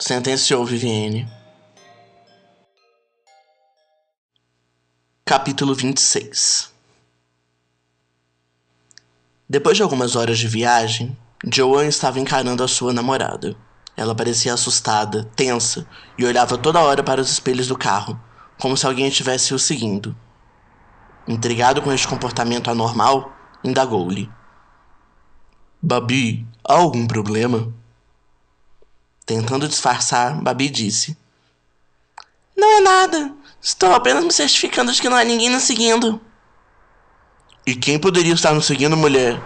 Sentenciou 0.00 0.64
Vivienne. 0.64 1.28
Capítulo 5.24 5.74
26 5.74 6.72
Depois 9.48 9.76
de 9.76 9.82
algumas 9.82 10.14
horas 10.14 10.38
de 10.38 10.46
viagem, 10.46 11.18
Joan 11.52 11.86
estava 11.86 12.20
encarando 12.20 12.62
a 12.62 12.68
sua 12.68 12.92
namorada. 12.92 13.56
Ela 13.96 14.14
parecia 14.14 14.54
assustada, 14.54 15.24
tensa, 15.34 15.84
e 16.16 16.24
olhava 16.24 16.56
toda 16.56 16.80
hora 16.80 17.02
para 17.02 17.20
os 17.20 17.32
espelhos 17.32 17.66
do 17.66 17.76
carro, 17.76 18.18
como 18.56 18.76
se 18.76 18.86
alguém 18.86 19.08
estivesse 19.08 19.52
o 19.52 19.58
seguindo. 19.58 20.16
Intrigado 21.26 21.82
com 21.82 21.92
este 21.92 22.06
comportamento 22.06 22.70
anormal, 22.70 23.32
indagou-lhe: 23.64 24.30
Babi, 25.82 26.46
há 26.64 26.74
algum 26.74 27.04
problema? 27.04 27.76
Tentando 29.28 29.68
disfarçar, 29.68 30.40
Babi 30.40 30.70
disse: 30.70 31.14
Não 32.56 32.78
é 32.78 32.80
nada. 32.80 33.30
Estou 33.60 33.92
apenas 33.92 34.24
me 34.24 34.32
certificando 34.32 34.90
de 34.90 35.02
que 35.02 35.08
não 35.10 35.18
há 35.18 35.22
ninguém 35.22 35.50
nos 35.50 35.64
seguindo. 35.64 36.18
E 37.66 37.76
quem 37.76 37.98
poderia 37.98 38.32
estar 38.32 38.54
nos 38.54 38.64
seguindo, 38.64 38.96
mulher? 38.96 39.38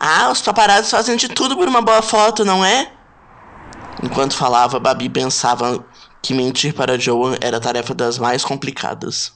Ah, 0.00 0.28
os 0.28 0.42
paparazzi 0.42 0.90
fazem 0.90 1.16
de 1.16 1.28
tudo 1.28 1.56
por 1.56 1.68
uma 1.68 1.80
boa 1.80 2.02
foto, 2.02 2.44
não 2.44 2.64
é? 2.64 2.92
Enquanto 4.02 4.34
falava, 4.34 4.80
Babi 4.80 5.08
pensava 5.08 5.86
que 6.20 6.34
mentir 6.34 6.74
para 6.74 6.98
Joan 6.98 7.36
era 7.40 7.60
tarefa 7.60 7.94
das 7.94 8.18
mais 8.18 8.44
complicadas. 8.44 9.32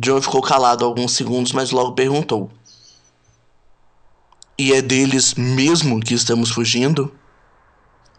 Joan 0.00 0.22
ficou 0.22 0.40
calado 0.40 0.84
alguns 0.84 1.10
segundos, 1.10 1.50
mas 1.50 1.72
logo 1.72 1.90
perguntou: 1.90 2.52
E 4.56 4.72
é 4.72 4.80
deles 4.80 5.34
mesmo 5.34 5.98
que 5.98 6.14
estamos 6.14 6.52
fugindo? 6.52 7.12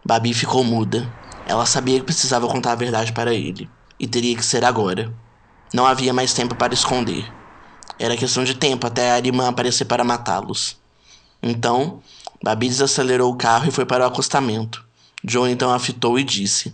Babi 0.06 0.34
ficou 0.34 0.63
muda. 0.63 1.12
Ela 1.46 1.65
sabia 1.65 2.00
que 2.00 2.06
precisava 2.06 2.48
contar 2.48 2.74
a 2.74 2.76
verdade 2.76 3.12
para 3.12 3.34
ele, 3.34 3.70
e 4.00 4.08
teria 4.08 4.36
que 4.36 4.46
ser 4.46 4.63
agora. 4.63 5.13
Não 5.74 5.86
havia 5.86 6.13
mais 6.13 6.34
tempo 6.34 6.56
para 6.56 6.74
esconder. 6.74 7.34
Era 7.98 8.15
questão 8.15 8.44
de 8.44 8.56
tempo 8.56 8.88
até 8.88 9.12
a 9.12 9.20
irmã 9.20 9.50
aparecer 9.50 9.86
para 9.86 10.04
matá-los. 10.04 10.78
Então, 11.41 12.02
Babi 12.44 12.68
desacelerou 12.68 13.32
o 13.32 13.38
carro 13.38 13.68
e 13.68 13.72
foi 13.72 13.86
para 13.86 14.04
o 14.04 14.08
acostamento. 14.08 14.84
John 15.24 15.48
então 15.48 15.74
a 15.74 15.80
fitou 15.80 16.20
e 16.20 16.24
disse: 16.24 16.74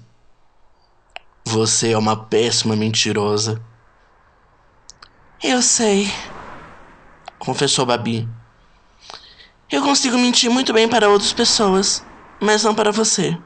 você 1.45 1.91
é 1.91 1.97
uma 1.97 2.15
péssima 2.15 2.75
mentirosa. 2.75 3.61
Eu 5.43 5.61
sei, 5.61 6.09
confessou 7.39 7.85
Babi. 7.85 8.27
Eu 9.69 9.81
consigo 9.81 10.17
mentir 10.17 10.49
muito 10.49 10.71
bem 10.71 10.87
para 10.87 11.09
outras 11.09 11.33
pessoas, 11.33 12.03
mas 12.41 12.63
não 12.63 12.73
para 12.73 12.91
você. 12.91 13.37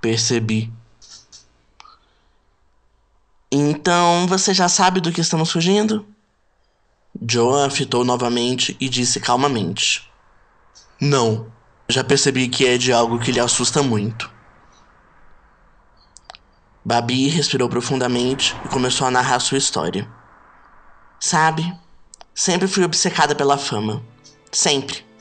Percebi. 0.00 0.72
Então 3.52 4.26
você 4.26 4.54
já 4.54 4.66
sabe 4.66 4.98
do 4.98 5.12
que 5.12 5.20
estamos 5.20 5.52
fugindo? 5.52 6.06
Joan 7.28 7.68
fitou 7.68 8.02
novamente 8.02 8.74
e 8.80 8.88
disse 8.88 9.20
calmamente: 9.20 10.10
Não, 10.98 11.52
já 11.86 12.02
percebi 12.02 12.48
que 12.48 12.66
é 12.66 12.78
de 12.78 12.92
algo 12.92 13.18
que 13.18 13.30
lhe 13.30 13.38
assusta 13.38 13.82
muito. 13.82 14.30
Babi 16.82 17.28
respirou 17.28 17.68
profundamente 17.68 18.56
e 18.64 18.68
começou 18.68 19.06
a 19.06 19.10
narrar 19.10 19.38
sua 19.38 19.58
história. 19.58 20.10
Sabe, 21.20 21.72
sempre 22.34 22.66
fui 22.66 22.82
obcecada 22.82 23.34
pela 23.34 23.58
fama. 23.58 24.02
Sempre. 24.50 25.11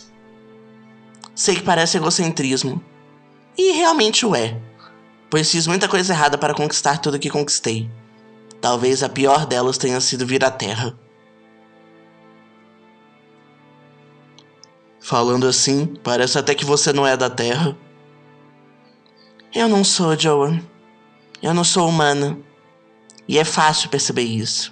Sei 1.41 1.55
que 1.55 1.63
parece 1.63 1.97
egocentrismo. 1.97 2.79
E 3.57 3.71
realmente 3.71 4.27
o 4.27 4.35
é. 4.35 4.61
Pois 5.27 5.49
fiz 5.49 5.65
muita 5.65 5.89
coisa 5.89 6.13
errada 6.13 6.37
para 6.37 6.53
conquistar 6.53 6.99
tudo 6.99 7.17
que 7.17 7.31
conquistei. 7.31 7.89
Talvez 8.61 9.01
a 9.01 9.09
pior 9.09 9.47
delas 9.47 9.75
tenha 9.79 9.99
sido 9.99 10.23
vir 10.23 10.45
à 10.45 10.51
Terra. 10.51 10.95
Falando 14.99 15.47
assim, 15.47 15.87
parece 16.03 16.37
até 16.37 16.53
que 16.53 16.63
você 16.63 16.93
não 16.93 17.07
é 17.07 17.17
da 17.17 17.27
Terra. 17.27 17.75
Eu 19.51 19.67
não 19.67 19.83
sou, 19.83 20.15
Joan. 20.15 20.61
Eu 21.41 21.55
não 21.55 21.63
sou 21.63 21.89
humana. 21.89 22.37
E 23.27 23.39
é 23.39 23.43
fácil 23.43 23.89
perceber 23.89 24.25
isso. 24.25 24.71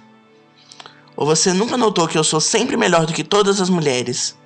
Ou 1.16 1.26
você 1.26 1.52
nunca 1.52 1.76
notou 1.76 2.06
que 2.06 2.16
eu 2.16 2.22
sou 2.22 2.40
sempre 2.40 2.76
melhor 2.76 3.06
do 3.06 3.12
que 3.12 3.24
todas 3.24 3.60
as 3.60 3.68
mulheres? 3.68 4.38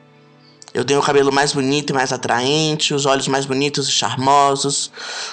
Eu 0.74 0.84
tenho 0.84 0.98
o 0.98 1.02
cabelo 1.02 1.32
mais 1.32 1.52
bonito 1.52 1.90
e 1.90 1.92
mais 1.94 2.12
atraente, 2.12 2.92
os 2.92 3.06
olhos 3.06 3.28
mais 3.28 3.46
bonitos 3.46 3.88
e 3.88 3.92
charmosos, 3.92 4.90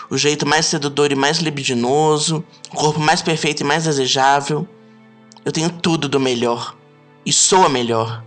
o 0.07 0.15
jeito 0.15 0.45
mais 0.45 0.67
sedutor 0.67 1.11
e 1.11 1.15
mais 1.15 1.39
libidinoso, 1.39 2.45
o 2.71 2.75
corpo 2.75 2.99
mais 2.99 3.23
perfeito 3.23 3.61
e 3.61 3.63
mais 3.63 3.85
desejável. 3.85 4.69
Eu 5.43 5.51
tenho 5.51 5.71
tudo 5.71 6.07
do 6.07 6.19
melhor. 6.19 6.77
E 7.25 7.33
sou 7.33 7.65
a 7.65 7.69
melhor. 7.69 8.23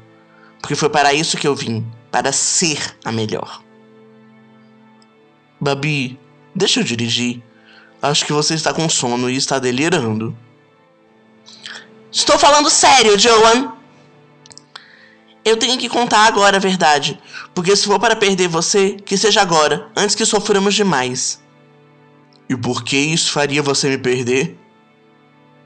Porque 0.61 0.75
foi 0.75 0.89
para 0.89 1.15
isso 1.15 1.37
que 1.37 1.47
eu 1.47 1.55
vim 1.55 1.87
para 2.11 2.33
ser 2.33 2.97
a 3.05 3.13
melhor. 3.13 3.63
Babi, 5.61 6.19
deixa 6.53 6.81
eu 6.81 6.85
dirigir. 6.85 7.41
Acho 8.03 8.27
que 8.27 8.33
você 8.33 8.55
está 8.55 8.75
com 8.75 8.89
sono 8.89 9.31
e 9.31 9.37
está 9.37 9.61
delirando. 9.61 10.37
Estou 12.11 12.39
falando 12.41 12.69
sério, 12.69 13.17
Joan. 13.17 13.73
Eu 15.45 15.59
tenho 15.59 15.79
que 15.79 15.89
contar 15.89 16.27
agora 16.27 16.57
a 16.57 16.61
verdade, 16.61 17.21
porque 17.55 17.77
se 17.77 17.85
for 17.85 18.01
para 18.01 18.17
perder 18.17 18.49
você, 18.49 18.93
que 18.93 19.17
seja 19.17 19.43
agora, 19.43 19.91
antes 19.95 20.15
que 20.15 20.25
soframos 20.25 20.75
demais. 20.75 21.43
E 22.49 22.57
por 22.57 22.83
que 22.83 22.97
isso 22.97 23.31
faria 23.31 23.63
você 23.63 23.91
me 23.91 23.99
perder? 23.99 24.59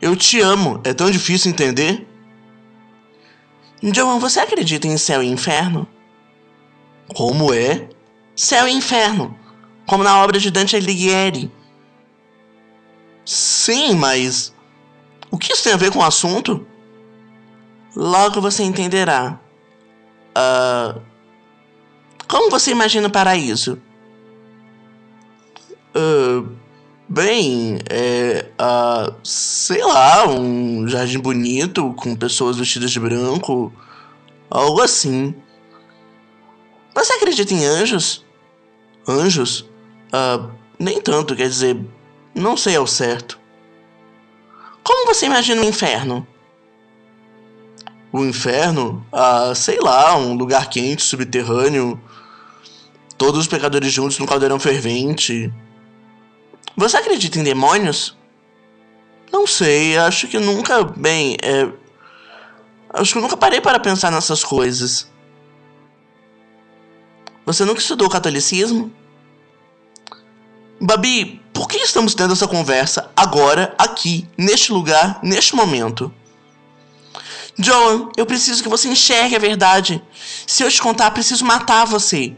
Eu 0.01 0.17
te 0.17 0.41
amo, 0.41 0.81
é 0.85 0.93
tão 0.93 1.11
difícil 1.11 1.51
entender? 1.51 2.07
Joan, 3.81 4.19
você 4.19 4.41
acredita 4.41 4.89
em 4.89 4.99
céu 4.99 5.23
e 5.23 5.27
inferno? 5.27 5.87
Como 7.15 7.55
é? 7.55 7.89
Céu 8.35 8.67
e 8.67 8.73
inferno, 8.73 9.39
como 9.87 10.03
na 10.03 10.23
obra 10.23 10.41
de 10.41 10.51
Dante 10.51 10.75
Alighieri. 10.75 11.51
Sim, 13.25 13.95
mas 13.95 14.53
o 15.31 15.39
que 15.39 15.53
isso 15.53 15.65
tem 15.65 15.73
a 15.73 15.77
ver 15.77 15.93
com 15.93 16.01
o 16.01 16.05
assunto? 16.05 16.67
Logo 17.95 18.41
você 18.41 18.63
entenderá. 18.63 19.39
Uh, 20.37 21.01
como 22.29 22.51
você 22.51 22.71
imagina 22.71 23.09
o 23.09 23.11
paraíso? 23.11 23.81
Uh, 25.97 26.49
bem, 27.09 27.79
é. 27.91 28.51
Uh, 28.61 29.15
sei 29.25 29.83
lá, 29.83 30.29
um 30.29 30.87
jardim 30.87 31.19
bonito 31.19 31.95
com 31.95 32.15
pessoas 32.15 32.57
vestidas 32.57 32.91
de 32.91 33.01
branco. 33.01 33.73
Algo 34.51 34.81
assim. 34.81 35.35
Você 36.95 37.13
acredita 37.13 37.55
em 37.55 37.65
anjos? 37.65 38.25
Anjos? 39.07 39.61
Uh, 40.13 40.51
nem 40.79 41.01
tanto, 41.01 41.35
quer 41.35 41.49
dizer, 41.49 41.79
não 42.35 42.57
sei 42.57 42.77
ao 42.77 42.87
certo. 42.87 43.39
Como 44.83 45.07
você 45.07 45.27
imagina 45.27 45.63
o 45.63 45.65
inferno? 45.65 46.27
O 48.13 48.25
inferno? 48.25 49.05
Ah, 49.13 49.53
sei 49.55 49.79
lá, 49.81 50.17
um 50.17 50.35
lugar 50.35 50.69
quente, 50.69 51.03
subterrâneo. 51.03 52.01
Todos 53.17 53.41
os 53.41 53.47
pecadores 53.47 53.93
juntos 53.93 54.19
no 54.19 54.27
caldeirão 54.27 54.59
fervente. 54.59 55.53
Você 56.77 56.97
acredita 56.97 57.39
em 57.39 57.43
demônios? 57.43 58.17
Não 59.33 59.47
sei, 59.47 59.99
acho 59.99 60.29
que 60.29 60.39
nunca. 60.39 60.85
Bem, 60.85 61.37
é. 61.43 61.69
Acho 62.91 63.13
que 63.13 63.19
eu 63.19 63.23
nunca 63.23 63.37
parei 63.37 63.61
para 63.61 63.79
pensar 63.79 64.11
nessas 64.11 64.43
coisas. 64.43 65.11
Você 67.45 67.65
nunca 67.65 67.81
estudou 67.81 68.09
catolicismo? 68.09 68.93
Babi, 70.81 71.43
por 71.53 71.67
que 71.67 71.77
estamos 71.79 72.15
tendo 72.15 72.33
essa 72.33 72.47
conversa 72.47 73.11
agora, 73.17 73.75
aqui, 73.77 74.29
neste 74.39 74.73
lugar, 74.73 75.19
neste 75.23 75.57
momento? 75.57 76.13
Joan, 77.59 78.11
eu 78.17 78.25
preciso 78.25 78.63
que 78.63 78.69
você 78.69 78.89
enxergue 78.89 79.35
a 79.35 79.41
verdade. 79.41 80.03
Se 80.47 80.63
eu 80.63 80.71
te 80.71 80.81
contar, 80.81 81.11
preciso 81.11 81.45
matar 81.45 81.85
você. 81.85 82.37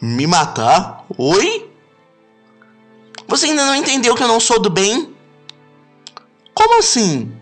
Me 0.00 0.26
matar? 0.26 1.06
Oi? 1.16 1.70
Você 3.26 3.46
ainda 3.46 3.64
não 3.64 3.74
entendeu 3.74 4.14
que 4.14 4.22
eu 4.22 4.28
não 4.28 4.38
sou 4.38 4.60
do 4.60 4.68
bem? 4.68 5.14
Como 6.52 6.78
assim? 6.78 7.34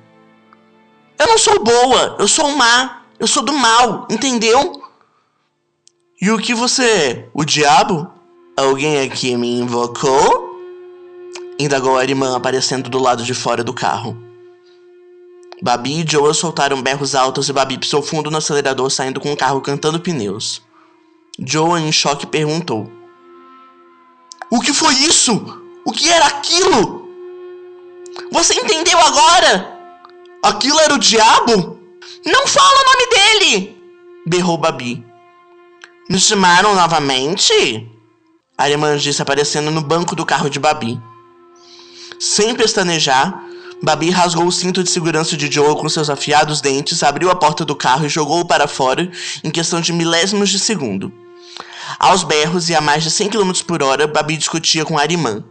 Eu 1.19 1.27
não 1.27 1.39
sou 1.39 1.63
boa, 1.63 2.17
eu 2.19 2.29
sou 2.29 2.51
má, 2.53 3.03
eu 3.19 3.27
sou 3.27 3.43
do 3.43 3.53
mal, 3.53 4.07
entendeu? 4.11 4.83
E 6.21 6.31
o 6.31 6.39
que 6.39 6.55
você 6.55 6.85
é? 6.85 7.29
O 7.35 7.45
diabo? 7.45 8.11
Alguém 8.57 9.01
aqui 9.01 9.37
me 9.37 9.59
invocou? 9.59 10.59
Indagou 11.59 11.99
a 11.99 12.05
irmã 12.05 12.37
aparecendo 12.37 12.89
do 12.89 12.99
lado 12.99 13.25
de 13.25 13.35
fora 13.35 13.65
do 13.65 13.75
carro. 13.75 14.17
Babi 15.63 16.03
e 16.03 16.11
Joel 16.11 16.35
soltaram 16.35 16.83
berros 16.83 17.15
altos 17.15 17.49
e 17.49 17.53
Babi 17.53 17.79
pisou 17.79 18.03
fundo 18.03 18.31
no 18.31 18.39
acelerador, 18.39 18.91
saindo 18.91 19.21
com 19.21 19.33
o 19.33 19.37
carro 19.37 19.61
cantando 19.61 20.01
pneus. 20.01 20.63
Joel, 21.39 21.79
em 21.79 21.93
choque, 21.93 22.27
perguntou: 22.27 22.91
O 24.51 24.61
que 24.61 24.73
foi 24.73 24.95
isso? 24.95 25.63
O 25.85 25.93
que 25.93 26.09
era 26.09 26.27
aquilo? 26.27 27.09
Você 28.31 28.55
entendeu 28.55 28.99
agora? 28.99 29.79
Aquilo 30.43 30.81
era 30.81 30.95
o 30.95 30.99
diabo? 30.99 31.79
Não 32.25 32.47
fala 32.47 32.81
o 32.81 32.85
nome 32.85 33.07
dele! 33.11 33.75
berrou 34.27 34.57
Babi. 34.57 35.05
Me 36.09 36.19
chamaram 36.19 36.75
novamente? 36.75 37.89
A 38.57 38.71
irmã 38.71 38.97
disse 38.97 39.21
aparecendo 39.21 39.71
no 39.71 39.81
banco 39.81 40.15
do 40.15 40.25
carro 40.25 40.49
de 40.49 40.59
Babi. 40.59 41.01
Sem 42.19 42.55
pestanejar, 42.55 43.44
Babi 43.85 44.09
rasgou 44.09 44.47
o 44.47 44.53
cinto 44.53 44.83
de 44.83 44.91
segurança 44.91 45.37
de 45.37 45.53
Joel 45.53 45.77
com 45.77 45.89
seus 45.91 46.09
afiados 46.09 46.63
dentes, 46.63 47.03
abriu 47.03 47.31
a 47.31 47.37
porta 47.37 47.67
do 47.67 47.77
carro 47.77 48.07
e 48.07 48.09
jogou-o 48.09 48.47
para 48.47 48.67
fora 48.67 49.11
em 49.45 49.51
questão 49.51 49.81
de 49.81 49.93
milésimos 49.93 50.49
de 50.49 50.59
segundo. 50.59 51.13
Aos 51.99 52.25
berros 52.25 52.71
e 52.71 52.75
a 52.75 52.81
mais 52.81 53.03
de 53.03 53.11
100 53.11 53.29
km 53.29 53.53
por 53.67 53.83
hora, 53.83 54.07
Babi 54.07 54.39
discutia 54.39 54.87
com 54.87 54.99
Arimã. 54.99 55.45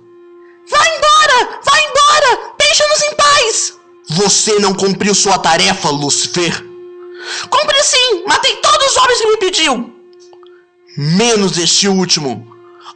Vai 0.68 0.98
embora! 0.98 1.60
Vai 1.64 1.80
embora! 1.82 2.54
Deixa-nos 2.58 3.02
em 3.04 3.16
paz! 3.16 3.74
Você 4.10 4.60
não 4.60 4.74
cumpriu 4.74 5.14
sua 5.14 5.38
tarefa, 5.38 5.90
Lucifer! 5.90 6.66
Cumpri 7.50 7.84
sim! 7.84 8.24
Matei 8.28 8.56
todos 8.58 8.88
os 8.88 8.98
homens 8.98 9.20
que 9.20 9.28
me 9.28 9.38
pediu! 9.38 9.94
Menos 10.98 11.58
este 11.58 11.88
último! 11.88 12.48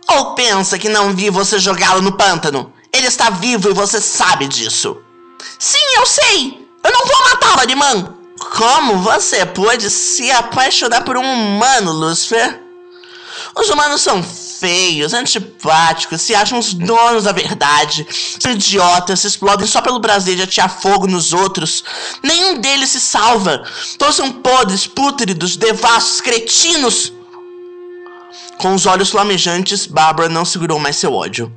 Ou 0.10 0.34
pensa 0.34 0.80
que 0.80 0.89
não 0.89 1.13
vi 1.13 1.30
você 1.30 1.60
jogá-lo 1.60 2.02
no 2.02 2.13
pântano? 2.13 2.73
Ele 2.91 3.06
está 3.06 3.30
vivo 3.30 3.69
e 3.69 3.73
você 3.73 4.02
sabe 4.02 4.47
disso. 4.47 4.97
Sim, 5.60 5.95
eu 5.97 6.06
sei! 6.06 6.67
Eu 6.84 6.91
não 6.91 7.06
vou 7.06 7.23
matá-lo, 7.30 7.60
Arimã! 7.60 8.13
Como 8.56 9.00
você 9.00 9.45
pôde 9.45 9.89
se 9.89 10.32
apaixonar 10.32 11.04
por 11.04 11.17
um 11.17 11.23
humano, 11.23 11.91
Lucifer? 11.91 12.62
Os 13.56 13.69
humanos 13.69 14.02
são 14.02 14.23
feios, 14.23 15.13
antipáticos, 15.13 16.21
se 16.21 16.34
acham 16.36 16.60
os 16.60 16.73
donos 16.73 17.23
da 17.23 17.32
verdade, 17.32 18.08
são 18.39 18.52
idiotas, 18.52 19.19
se 19.19 19.28
explodem 19.28 19.67
só 19.67 19.82
pelo 19.82 20.02
prazer 20.02 20.36
de 20.36 20.43
atirar 20.43 20.69
fogo 20.69 21.08
nos 21.08 21.34
outros. 21.34 21.84
Nenhum 22.23 22.60
deles 22.60 22.89
se 22.89 23.00
salva. 23.00 23.63
Todos 23.97 24.15
são 24.15 24.32
podres, 24.32 24.88
pútridos, 24.88 25.56
devassos, 25.56 26.21
cretinos. 26.21 27.13
Com 28.58 28.73
os 28.73 28.86
olhos 28.86 29.10
flamejantes, 29.10 29.86
Barbara 29.86 30.30
não 30.30 30.45
segurou 30.45 30.80
mais 30.80 30.95
seu 30.95 31.13
ódio. 31.13 31.52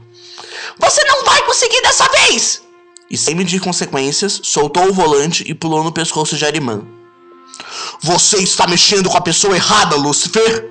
Você 0.78 1.02
não 1.04 1.24
vai 1.24 1.42
conseguir 1.42 1.80
dessa 1.82 2.08
vez! 2.08 2.62
E 3.10 3.18
sem 3.18 3.34
medir 3.34 3.60
consequências, 3.60 4.40
soltou 4.44 4.88
o 4.88 4.92
volante 4.92 5.42
e 5.46 5.52
pulou 5.52 5.82
no 5.82 5.90
pescoço 5.90 6.36
de 6.36 6.44
Arimã. 6.44 6.82
Você 8.00 8.38
está 8.38 8.66
mexendo 8.66 9.10
com 9.10 9.16
a 9.16 9.20
pessoa 9.20 9.56
errada, 9.56 9.96
Lucifer! 9.96 10.70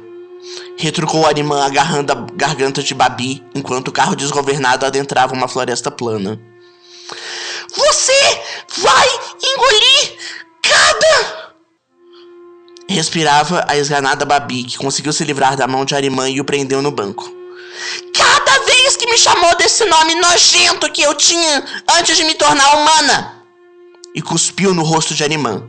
Retrucou 0.78 1.26
Arimã 1.26 1.66
agarrando 1.66 2.14
a 2.14 2.16
garganta 2.34 2.82
de 2.82 2.96
Babi 2.96 3.44
enquanto 3.54 3.90
o 3.90 3.92
carro 3.92 4.16
desgovernado 4.16 4.86
adentrava 4.86 5.34
uma 5.34 5.50
floresta 5.50 5.92
plana. 5.92 6.40
Você 7.76 8.42
vai 8.78 9.08
engolir 9.44 10.18
cada 10.64 11.50
Respirava 12.90 13.64
a 13.68 13.78
esganada 13.78 14.26
Babi, 14.26 14.64
que 14.64 14.78
conseguiu 14.78 15.14
se 15.14 15.24
livrar 15.24 15.56
da 15.56 15.68
mão 15.68 15.86
de 15.86 15.94
Arimã 15.94 16.28
e 16.28 16.42
o 16.42 16.46
prendeu 16.46 16.82
no 16.82 16.90
banco. 16.90 17.39
Cada 18.14 18.60
vez 18.66 18.96
que 18.96 19.10
me 19.10 19.18
chamou 19.18 19.56
desse 19.56 19.86
nome 19.86 20.16
nojento 20.16 20.92
que 20.92 21.02
eu 21.02 21.14
tinha 21.16 21.64
antes 21.98 22.18
de 22.18 22.24
me 22.24 22.36
tornar 22.36 22.78
humana! 22.78 23.44
E 24.14 24.22
cuspiu 24.22 24.74
no 24.74 24.84
rosto 24.84 25.14
de 25.14 25.24
Arimã. 25.24 25.64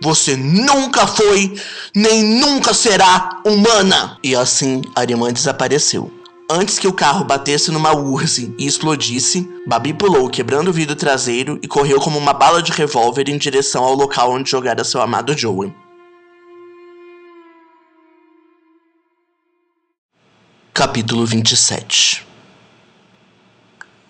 Você 0.00 0.36
nunca 0.36 1.06
foi, 1.06 1.60
nem 1.94 2.22
nunca 2.22 2.72
será 2.72 3.40
humana! 3.44 4.18
E 4.22 4.36
assim 4.36 4.82
Arimã 4.94 5.32
desapareceu. 5.32 6.12
Antes 6.50 6.78
que 6.78 6.88
o 6.88 6.92
carro 6.94 7.24
batesse 7.24 7.70
numa 7.70 7.92
urze 7.92 8.54
e 8.58 8.66
explodisse, 8.66 9.46
Babi 9.66 9.92
pulou, 9.92 10.30
quebrando 10.30 10.68
o 10.68 10.72
vidro 10.72 10.96
traseiro 10.96 11.58
e 11.62 11.68
correu 11.68 12.00
como 12.00 12.18
uma 12.18 12.32
bala 12.32 12.62
de 12.62 12.72
revólver 12.72 13.28
em 13.28 13.36
direção 13.36 13.84
ao 13.84 13.94
local 13.94 14.32
onde 14.32 14.50
jogara 14.50 14.82
seu 14.82 15.02
amado 15.02 15.36
Joey. 15.36 15.74
Capítulo 20.78 21.26
27 21.26 22.24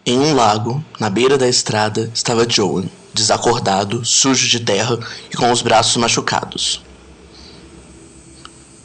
Em 0.05 0.19
um 0.19 0.35
lago, 0.35 0.85
na 1.01 1.09
beira 1.09 1.39
da 1.39 1.49
estrada, 1.49 2.11
estava 2.13 2.47
Joan, 2.47 2.85
desacordado, 3.15 4.05
sujo 4.05 4.47
de 4.47 4.61
terra 4.61 4.99
e 5.33 5.35
com 5.35 5.51
os 5.51 5.63
braços 5.63 5.97
machucados. 5.97 6.85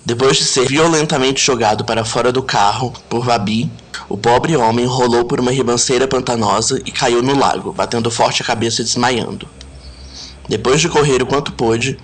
Depois 0.06 0.38
de 0.38 0.46
ser 0.46 0.66
violentamente 0.66 1.46
jogado 1.46 1.84
para 1.84 2.06
fora 2.06 2.32
do 2.32 2.42
carro 2.42 2.94
por 3.10 3.26
Babi, 3.26 3.70
o 4.08 4.18
pobre 4.18 4.56
homem 4.56 4.86
rolou 4.86 5.26
por 5.26 5.42
uma 5.42 5.52
ribanceira 5.52 6.08
pantanosa 6.08 6.82
e 6.86 6.90
caiu 6.90 7.22
no 7.22 7.38
lago, 7.38 7.74
batendo 7.74 8.10
forte 8.10 8.42
a 8.42 8.46
cabeça 8.46 8.82
e 8.82 8.86
desmaiando. 8.86 9.46
Depois 10.48 10.80
de 10.80 10.88
correr 10.88 11.22
o 11.22 11.26
quanto 11.26 11.52
pôde, 11.52 12.00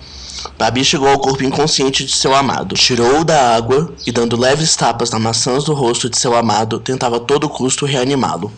Babi 0.58 0.84
chegou 0.84 1.08
ao 1.08 1.18
corpo 1.18 1.44
inconsciente 1.44 2.04
de 2.04 2.12
seu 2.12 2.34
amado, 2.34 2.74
tirou-o 2.74 3.24
da 3.24 3.56
água 3.56 3.92
e, 4.06 4.12
dando 4.12 4.38
leves 4.38 4.76
tapas 4.76 5.10
nas 5.10 5.20
maçãs 5.20 5.64
do 5.64 5.74
rosto 5.74 6.08
de 6.08 6.18
seu 6.18 6.36
amado, 6.36 6.78
tentava 6.80 7.16
a 7.16 7.20
todo 7.20 7.48
custo 7.48 7.86
reanimá-lo. 7.86 8.52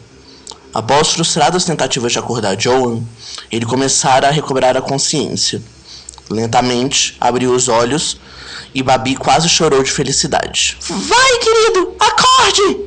Após 0.75 1.13
frustradas 1.13 1.65
tentativas 1.65 2.13
de 2.13 2.19
acordar 2.19 2.59
Joan, 2.59 3.03
ele 3.51 3.67
começara 3.67 4.29
a 4.29 4.31
recobrar 4.31 4.77
a 4.77 4.81
consciência. 4.81 5.63
Lentamente, 6.31 7.17
abriu 7.21 7.55
os 7.55 7.69
olhos 7.69 8.19
e 8.75 8.83
Babi 8.83 9.15
quase 9.17 9.49
chorou 9.49 9.83
de 9.83 9.91
felicidade. 9.91 10.79
Vai, 10.89 11.39
querido, 11.39 11.95
acorde! 12.01 12.81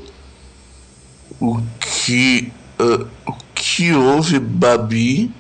O 1.40 1.62
que. 1.80 2.52
Uh, 2.80 3.08
o 3.28 3.34
que 3.54 3.94
houve, 3.94 4.40
Babi? 4.40 5.32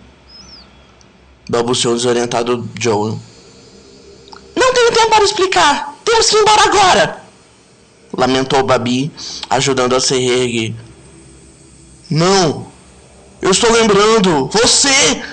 Balbuciou 1.50 1.94
o 1.94 1.98
desorientado 1.98 2.70
Joel. 2.80 3.20
Tenho 4.86 4.94
tempo 4.94 5.10
para 5.10 5.26
explicar. 5.26 5.96
Temos 6.06 6.30
que 6.30 6.36
ir 6.36 6.42
embora 6.42 6.64
agora! 6.64 7.24
Lamentou 8.16 8.62
Babi, 8.64 9.12
ajudando 9.50 9.96
a 9.96 10.00
se 10.00 10.16
reerguer. 10.16 10.76
Não! 12.10 12.68
Eu 13.42 13.50
estou 13.50 13.72
lembrando! 13.72 14.48
Você! 14.54 15.24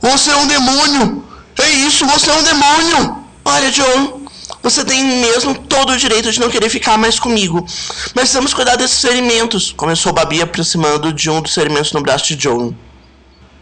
Você 0.00 0.30
é 0.30 0.36
um 0.36 0.46
demônio! 0.46 1.24
É 1.58 1.68
isso, 1.68 2.06
você 2.06 2.30
é 2.30 2.34
um 2.34 2.42
demônio! 2.44 3.24
Olha, 3.44 3.72
John, 3.72 4.22
você 4.62 4.84
tem 4.84 5.04
mesmo 5.20 5.52
todo 5.54 5.90
o 5.92 5.96
direito 5.96 6.30
de 6.30 6.38
não 6.38 6.48
querer 6.48 6.68
ficar 6.68 6.96
mais 6.96 7.18
comigo. 7.18 7.66
Mas 7.66 8.12
precisamos 8.12 8.54
cuidar 8.54 8.76
desses 8.76 9.00
ferimentos. 9.00 9.72
Começou 9.76 10.12
Babi 10.12 10.42
aproximando 10.42 11.12
de 11.12 11.28
um 11.28 11.42
dos 11.42 11.54
ferimentos 11.54 11.92
no 11.92 12.02
braço 12.02 12.26
de 12.26 12.36
John. 12.36 12.72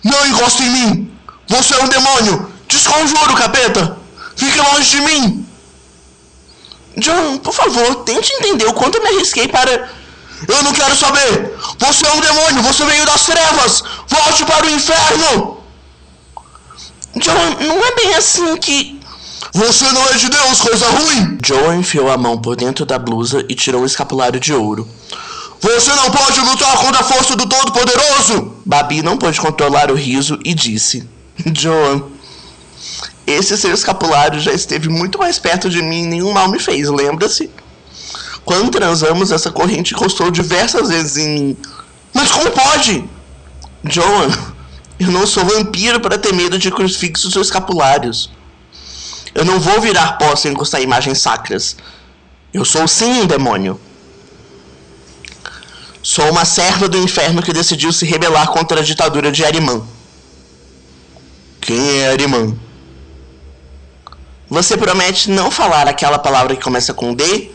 Não 0.04 0.26
encoste 0.26 0.62
em 0.62 0.70
mim! 0.70 1.10
Você 1.48 1.74
é 1.74 1.82
um 1.82 1.88
demônio! 1.88 2.52
Desconjuro, 2.68 3.34
capeta! 3.34 4.07
Fique 4.38 4.58
longe 4.60 4.90
de 4.90 5.00
mim! 5.00 5.46
John, 6.96 7.38
por 7.38 7.52
favor, 7.52 7.96
tente 8.04 8.32
entender 8.34 8.66
o 8.66 8.72
quanto 8.72 8.96
eu 8.96 9.02
me 9.02 9.08
arrisquei 9.08 9.48
para. 9.48 9.90
Eu 10.46 10.62
não 10.62 10.72
quero 10.72 10.96
saber! 10.96 11.56
Você 11.78 12.06
é 12.06 12.12
um 12.12 12.20
demônio! 12.20 12.62
Você 12.62 12.84
veio 12.84 13.04
das 13.04 13.26
trevas! 13.26 13.82
Volte 14.06 14.44
para 14.44 14.64
o 14.64 14.70
inferno! 14.70 15.58
John, 17.16 17.66
não 17.66 17.84
é 17.84 17.94
bem 17.96 18.14
assim 18.14 18.56
que. 18.58 19.00
Você 19.54 19.90
não 19.90 20.06
é 20.08 20.14
de 20.14 20.28
Deus, 20.28 20.60
coisa 20.60 20.88
ruim! 20.88 21.38
Joe 21.44 21.76
enfiou 21.76 22.08
a 22.08 22.16
mão 22.16 22.40
por 22.40 22.54
dentro 22.54 22.86
da 22.86 22.98
blusa 22.98 23.44
e 23.48 23.56
tirou 23.56 23.82
um 23.82 23.86
escapulário 23.86 24.38
de 24.38 24.54
ouro. 24.54 24.88
Você 25.60 25.92
não 25.94 26.12
pode 26.12 26.38
lutar 26.40 26.76
contra 26.78 27.00
a 27.00 27.04
força 27.04 27.34
do 27.34 27.48
Todo-Poderoso! 27.48 28.54
Babi 28.64 29.02
não 29.02 29.16
pôde 29.16 29.40
controlar 29.40 29.90
o 29.90 29.96
riso 29.96 30.38
e 30.44 30.54
disse: 30.54 31.08
Joan, 31.52 32.04
esse 33.30 33.56
seu 33.58 33.74
escapulário 33.74 34.40
já 34.40 34.52
esteve 34.52 34.88
muito 34.88 35.18
mais 35.18 35.38
perto 35.38 35.68
de 35.68 35.82
mim 35.82 36.04
e 36.04 36.06
nenhum 36.06 36.32
mal 36.32 36.48
me 36.48 36.58
fez, 36.58 36.88
lembra-se? 36.88 37.50
Quando 38.44 38.70
transamos, 38.70 39.30
essa 39.30 39.50
corrente 39.50 39.92
encostou 39.92 40.30
diversas 40.30 40.88
vezes 40.88 41.16
em 41.18 41.28
mim. 41.28 41.56
Mas 42.14 42.30
como 42.30 42.50
pode? 42.50 43.04
Joan, 43.84 44.30
eu 44.98 45.10
não 45.10 45.26
sou 45.26 45.44
vampiro 45.44 46.00
para 46.00 46.16
ter 46.16 46.32
medo 46.32 46.58
de 46.58 46.70
crucifixos 46.70 47.36
ou 47.36 47.42
escapulários. 47.42 48.30
Eu 49.34 49.44
não 49.44 49.60
vou 49.60 49.80
virar 49.80 50.12
pó 50.12 50.34
sem 50.34 50.52
encostar 50.52 50.80
imagens 50.80 51.18
sacras. 51.18 51.76
Eu 52.52 52.64
sou 52.64 52.88
sim 52.88 53.20
um 53.20 53.26
demônio. 53.26 53.78
Sou 56.02 56.30
uma 56.30 56.46
serva 56.46 56.88
do 56.88 56.96
inferno 56.96 57.42
que 57.42 57.52
decidiu 57.52 57.92
se 57.92 58.06
rebelar 58.06 58.48
contra 58.48 58.80
a 58.80 58.82
ditadura 58.82 59.30
de 59.30 59.44
Arimã. 59.44 59.82
Quem 61.60 62.00
é 62.00 62.10
Arimã? 62.10 62.56
Você 64.50 64.76
promete 64.76 65.30
não 65.30 65.50
falar 65.50 65.86
aquela 65.86 66.18
palavra 66.18 66.56
que 66.56 66.62
começa 66.62 66.94
com 66.94 67.14
D? 67.14 67.50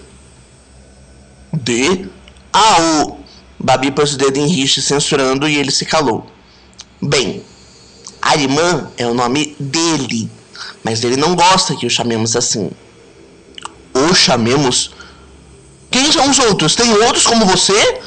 D? 1.51 2.08
Ah, 2.51 2.77
o. 2.82 3.17
Babi 3.60 3.91
pôs 3.91 4.13
o 4.13 4.17
dedo 4.17 4.38
em 4.38 4.47
Rich 4.47 4.82
censurando 4.82 5.47
e 5.47 5.56
ele 5.56 5.71
se 5.71 5.86
calou. 5.86 6.27
Bem, 7.01 7.43
Arimã 8.21 8.91
é 8.97 9.08
o 9.08 9.13
nome 9.13 9.56
dele, 9.60 10.29
mas 10.84 11.03
ele 11.03 11.17
não 11.17 11.36
gosta 11.36 11.75
que 11.75 11.86
o 11.86 11.89
chamemos 11.89 12.36
assim. 12.36 12.69
O 13.93 14.13
chamemos? 14.13 14.91
Quem 15.89 16.12
são 16.12 16.29
os 16.29 16.39
outros? 16.39 16.75
Tem 16.75 16.91
outros 16.91 17.25
como 17.25 17.45
você? 17.45 18.01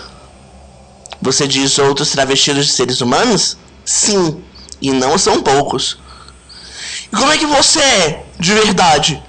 Você 1.20 1.46
diz 1.46 1.79
outros 1.79 2.11
travestidos 2.11 2.66
de 2.66 2.72
seres 2.72 3.01
humanos? 3.01 3.57
Sim, 3.85 4.42
e 4.81 4.92
não 4.92 5.16
são 5.18 5.42
poucos. 5.42 5.99
E 7.12 7.16
como 7.16 7.33
é 7.33 7.38
que 7.38 7.47
você 7.47 7.81
é, 7.81 8.27
de 8.38 8.53
verdade? 8.53 9.23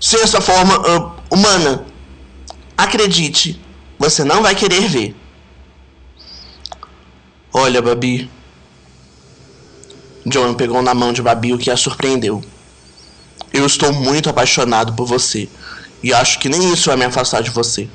Sem 0.00 0.20
essa 0.20 0.40
forma 0.40 0.78
uh, 0.78 1.12
humana? 1.30 1.84
Acredite, 2.76 3.60
você 3.98 4.24
não 4.24 4.42
vai 4.42 4.54
querer 4.54 4.88
ver. 4.88 5.16
Olha, 7.52 7.80
Babi. 7.80 8.30
John 10.26 10.54
pegou 10.54 10.82
na 10.82 10.94
mão 10.94 11.12
de 11.12 11.22
Babi 11.22 11.52
o 11.52 11.58
que 11.58 11.70
a 11.70 11.76
surpreendeu. 11.76 12.42
Eu 13.52 13.64
estou 13.64 13.92
muito 13.92 14.28
apaixonado 14.28 14.92
por 14.94 15.06
você. 15.06 15.48
E 16.02 16.12
acho 16.12 16.38
que 16.38 16.48
nem 16.48 16.72
isso 16.72 16.86
vai 16.86 16.96
me 16.96 17.04
afastar 17.04 17.42
de 17.42 17.50
você. 17.50 17.88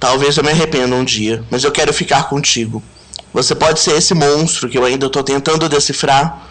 Talvez 0.00 0.36
eu 0.36 0.42
me 0.42 0.50
arrependa 0.50 0.96
um 0.96 1.04
dia, 1.04 1.44
mas 1.50 1.62
eu 1.62 1.70
quero 1.70 1.92
ficar 1.92 2.28
contigo. 2.28 2.82
Você 3.32 3.54
pode 3.54 3.80
ser 3.80 3.96
esse 3.96 4.12
monstro 4.14 4.68
que 4.68 4.76
eu 4.76 4.84
ainda 4.84 5.06
estou 5.06 5.22
tentando 5.22 5.68
decifrar, 5.68 6.48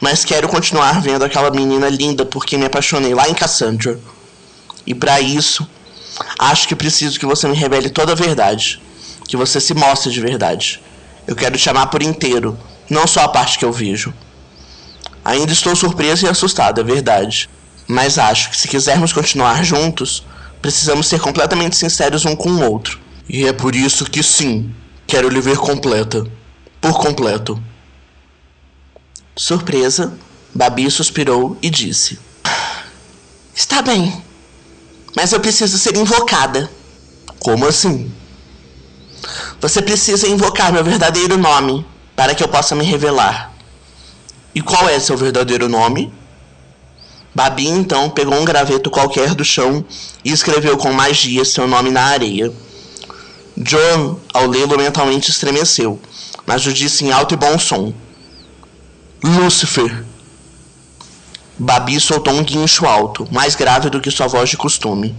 mas 0.00 0.24
quero 0.24 0.48
continuar 0.48 1.00
vendo 1.00 1.24
aquela 1.24 1.50
menina 1.50 1.88
linda 1.88 2.24
porque 2.24 2.56
me 2.56 2.66
apaixonei 2.66 3.12
lá 3.14 3.28
em 3.28 3.34
Cassandra. 3.34 3.98
E 4.86 4.94
para 4.94 5.20
isso, 5.20 5.68
acho 6.38 6.68
que 6.68 6.76
preciso 6.76 7.18
que 7.18 7.26
você 7.26 7.48
me 7.48 7.56
revele 7.56 7.90
toda 7.90 8.12
a 8.12 8.14
verdade, 8.14 8.80
que 9.26 9.36
você 9.36 9.60
se 9.60 9.74
mostre 9.74 10.12
de 10.12 10.20
verdade. 10.20 10.80
Eu 11.26 11.34
quero 11.34 11.58
te 11.58 11.68
amar 11.68 11.88
por 11.88 12.02
inteiro, 12.02 12.56
não 12.88 13.06
só 13.06 13.22
a 13.22 13.28
parte 13.28 13.58
que 13.58 13.64
eu 13.64 13.72
vejo. 13.72 14.14
Ainda 15.24 15.52
estou 15.52 15.74
surpreso 15.74 16.26
e 16.26 16.28
assustado, 16.28 16.80
é 16.80 16.84
verdade. 16.84 17.50
Mas 17.86 18.18
acho 18.18 18.50
que 18.50 18.56
se 18.56 18.68
quisermos 18.68 19.12
continuar 19.12 19.64
juntos, 19.64 20.24
precisamos 20.62 21.08
ser 21.08 21.20
completamente 21.20 21.76
sinceros 21.76 22.24
um 22.24 22.36
com 22.36 22.50
o 22.50 22.70
outro. 22.70 23.00
E 23.28 23.46
é 23.46 23.52
por 23.52 23.74
isso 23.74 24.04
que 24.04 24.22
sim, 24.22 24.72
quero 25.10 25.28
lhe 25.28 25.40
ver 25.40 25.58
completa. 25.58 26.24
Por 26.80 26.94
completo. 26.98 27.60
Surpresa, 29.36 30.16
Babi 30.54 30.88
suspirou 30.90 31.58
e 31.60 31.68
disse: 31.68 32.18
Está 33.52 33.82
bem, 33.82 34.22
mas 35.16 35.32
eu 35.32 35.40
preciso 35.40 35.76
ser 35.76 35.96
invocada. 35.96 36.70
Como 37.40 37.66
assim? 37.66 38.12
Você 39.60 39.82
precisa 39.82 40.28
invocar 40.28 40.72
meu 40.72 40.84
verdadeiro 40.84 41.36
nome 41.36 41.84
para 42.14 42.34
que 42.34 42.42
eu 42.42 42.48
possa 42.48 42.74
me 42.74 42.84
revelar. 42.84 43.52
E 44.54 44.60
qual 44.60 44.88
é 44.88 44.98
seu 45.00 45.16
verdadeiro 45.16 45.68
nome? 45.68 46.12
Babi 47.34 47.66
então 47.66 48.10
pegou 48.10 48.34
um 48.34 48.44
graveto 48.44 48.90
qualquer 48.90 49.34
do 49.34 49.44
chão 49.44 49.84
e 50.24 50.30
escreveu 50.30 50.76
com 50.76 50.92
magia 50.92 51.44
seu 51.44 51.66
nome 51.66 51.90
na 51.90 52.04
areia. 52.04 52.52
John, 53.62 54.18
ao 54.32 54.46
lê-lo, 54.46 54.78
mentalmente 54.78 55.30
estremeceu, 55.30 56.00
mas 56.46 56.64
o 56.64 56.72
disse 56.72 57.04
em 57.04 57.12
alto 57.12 57.34
e 57.34 57.36
bom 57.36 57.58
som: 57.58 57.92
Lúcifer. 59.22 60.02
Babi 61.58 62.00
soltou 62.00 62.32
um 62.32 62.42
guincho 62.42 62.86
alto, 62.86 63.28
mais 63.30 63.54
grave 63.54 63.90
do 63.90 64.00
que 64.00 64.10
sua 64.10 64.26
voz 64.26 64.48
de 64.48 64.56
costume. 64.56 65.14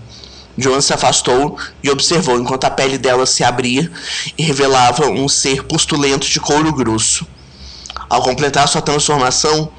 John 0.58 0.82
se 0.82 0.92
afastou 0.92 1.56
e 1.84 1.90
observou 1.92 2.40
enquanto 2.40 2.64
a 2.64 2.72
pele 2.72 2.98
dela 2.98 3.28
se 3.28 3.44
abria 3.44 3.92
e 4.36 4.42
revelava 4.42 5.06
um 5.06 5.30
ser 5.30 5.64
pustulento 5.66 6.28
de 6.28 6.40
couro 6.40 6.74
grosso. 6.74 7.28
Ao 8.10 8.24
completar 8.24 8.68
sua 8.68 8.82
transformação, 8.82 9.72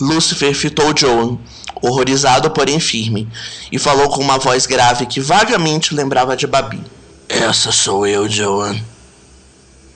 Lúcifer 0.00 0.54
fitou 0.54 0.96
Joan, 0.96 1.36
horrorizado 1.82 2.48
porém 2.52 2.78
firme, 2.78 3.28
e 3.72 3.78
falou 3.78 4.08
com 4.08 4.22
uma 4.22 4.38
voz 4.38 4.66
grave 4.66 5.04
que 5.04 5.20
vagamente 5.20 5.92
lembrava 5.92 6.36
de 6.36 6.46
Babi. 6.46 6.80
Essa 7.28 7.72
sou 7.72 8.06
eu, 8.06 8.28
Joan. 8.28 8.78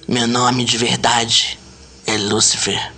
Meu 0.09 0.27
nome 0.27 0.65
de 0.65 0.79
verdade 0.79 1.59
é 2.07 2.17
Lúcifer. 2.17 2.93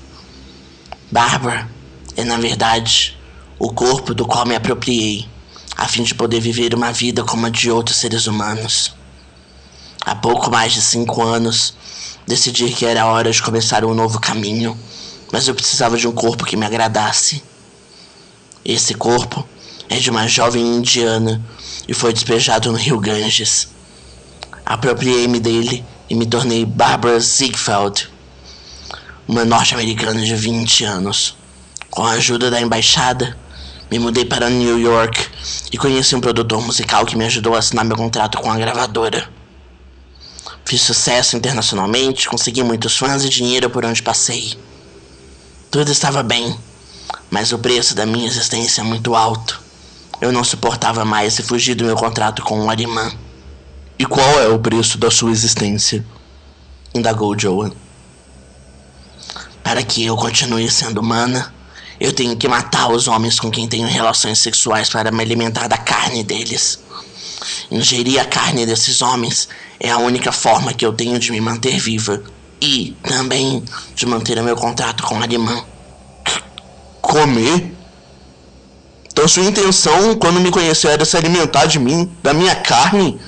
Bárbara 1.10 1.68
é, 2.16 2.24
na 2.24 2.36
verdade, 2.36 3.18
o 3.58 3.72
corpo 3.72 4.14
do 4.14 4.24
qual 4.24 4.46
me 4.46 4.54
apropriei, 4.54 5.28
a 5.76 5.88
fim 5.88 6.04
de 6.04 6.14
poder 6.14 6.40
viver 6.40 6.74
uma 6.74 6.92
vida 6.92 7.24
como 7.24 7.46
a 7.46 7.50
de 7.50 7.70
outros 7.72 7.96
seres 7.96 8.28
humanos. 8.28 8.94
Há 10.00 10.14
pouco 10.14 10.48
mais 10.48 10.72
de 10.72 10.80
cinco 10.80 11.22
anos, 11.22 11.74
decidi 12.24 12.70
que 12.70 12.86
era 12.86 13.06
hora 13.06 13.32
de 13.32 13.42
começar 13.42 13.84
um 13.84 13.94
novo 13.94 14.20
caminho, 14.20 14.78
mas 15.32 15.48
eu 15.48 15.54
precisava 15.56 15.96
de 15.96 16.06
um 16.06 16.12
corpo 16.12 16.44
que 16.44 16.56
me 16.56 16.64
agradasse. 16.64 17.42
Esse 18.64 18.94
corpo 18.94 19.46
é 19.88 19.96
de 19.96 20.08
uma 20.08 20.28
jovem 20.28 20.76
indiana 20.76 21.42
e 21.88 21.92
foi 21.92 22.12
despejado 22.12 22.70
no 22.70 22.78
rio 22.78 23.00
Ganges. 23.00 23.79
Apropriei-me 24.70 25.40
dele 25.40 25.84
e 26.08 26.14
me 26.14 26.24
tornei 26.24 26.64
Barbara 26.64 27.18
Ziegfeld, 27.18 28.08
uma 29.26 29.44
norte-americana 29.44 30.24
de 30.24 30.32
20 30.36 30.84
anos. 30.84 31.36
Com 31.90 32.04
a 32.04 32.12
ajuda 32.12 32.52
da 32.52 32.60
embaixada, 32.60 33.36
me 33.90 33.98
mudei 33.98 34.24
para 34.24 34.48
New 34.48 34.78
York 34.78 35.26
e 35.72 35.76
conheci 35.76 36.14
um 36.14 36.20
produtor 36.20 36.64
musical 36.64 37.04
que 37.04 37.16
me 37.16 37.24
ajudou 37.24 37.56
a 37.56 37.58
assinar 37.58 37.84
meu 37.84 37.96
contrato 37.96 38.38
com 38.38 38.48
a 38.48 38.56
gravadora. 38.56 39.28
Fiz 40.64 40.82
sucesso 40.82 41.36
internacionalmente, 41.36 42.28
consegui 42.28 42.62
muitos 42.62 42.96
fãs 42.96 43.24
e 43.24 43.28
dinheiro 43.28 43.68
por 43.70 43.84
onde 43.84 44.00
passei. 44.00 44.56
Tudo 45.68 45.90
estava 45.90 46.22
bem, 46.22 46.56
Mas 47.28 47.50
o 47.50 47.58
preço 47.58 47.96
da 47.96 48.06
minha 48.06 48.28
existência 48.28 48.82
é 48.82 48.84
muito 48.84 49.16
alto. 49.16 49.60
Eu 50.20 50.30
não 50.30 50.44
suportava 50.44 51.04
mais 51.04 51.40
e 51.40 51.42
fugi 51.42 51.74
do 51.74 51.84
meu 51.84 51.96
contrato 51.96 52.44
com 52.44 52.66
o 52.66 52.70
Arimã. 52.70 53.10
E 54.00 54.06
qual 54.06 54.40
é 54.40 54.48
o 54.48 54.58
preço 54.58 54.96
da 54.96 55.10
sua 55.10 55.30
existência? 55.30 56.02
Indagou 56.94 57.38
Joan. 57.38 57.70
Para 59.62 59.82
que 59.82 60.06
eu 60.06 60.16
continue 60.16 60.70
sendo 60.70 61.02
humana, 61.02 61.52
eu 62.00 62.10
tenho 62.10 62.34
que 62.34 62.48
matar 62.48 62.90
os 62.90 63.06
homens 63.08 63.38
com 63.38 63.50
quem 63.50 63.68
tenho 63.68 63.86
relações 63.86 64.38
sexuais 64.38 64.88
para 64.88 65.10
me 65.10 65.22
alimentar 65.22 65.68
da 65.68 65.76
carne 65.76 66.24
deles. 66.24 66.78
Ingerir 67.70 68.18
a 68.18 68.24
carne 68.24 68.64
desses 68.64 69.02
homens 69.02 69.50
é 69.78 69.90
a 69.90 69.98
única 69.98 70.32
forma 70.32 70.72
que 70.72 70.86
eu 70.86 70.94
tenho 70.94 71.18
de 71.18 71.30
me 71.30 71.38
manter 71.42 71.78
viva 71.78 72.22
e 72.58 72.96
também 73.02 73.62
de 73.94 74.06
manter 74.06 74.38
o 74.38 74.42
meu 74.42 74.56
contrato 74.56 75.02
com 75.02 75.18
a 75.18 75.24
Arimã. 75.24 75.62
Comer? 77.02 77.70
Então 79.12 79.28
sua 79.28 79.44
intenção 79.44 80.14
quando 80.16 80.40
me 80.40 80.50
conheceu 80.50 80.90
era 80.90 81.04
se 81.04 81.18
alimentar 81.18 81.66
de 81.66 81.78
mim, 81.78 82.10
da 82.22 82.32
minha 82.32 82.54
carne? 82.54 83.20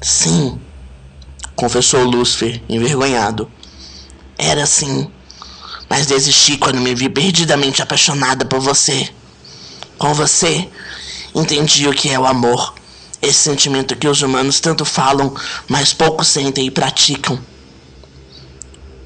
Sim, 0.00 0.60
confessou 1.54 2.04
Lúcifer, 2.04 2.62
envergonhado. 2.68 3.50
Era 4.38 4.66
sim, 4.66 5.10
mas 5.88 6.06
desisti 6.06 6.58
quando 6.58 6.80
me 6.80 6.94
vi 6.94 7.08
perdidamente 7.08 7.82
apaixonada 7.82 8.44
por 8.44 8.60
você. 8.60 9.08
Com 9.98 10.12
você, 10.12 10.68
entendi 11.34 11.88
o 11.88 11.94
que 11.94 12.10
é 12.10 12.18
o 12.18 12.26
amor. 12.26 12.74
Esse 13.22 13.38
sentimento 13.38 13.96
que 13.96 14.06
os 14.06 14.20
humanos 14.20 14.60
tanto 14.60 14.84
falam, 14.84 15.34
mas 15.68 15.92
pouco 15.92 16.22
sentem 16.22 16.66
e 16.66 16.70
praticam. 16.70 17.40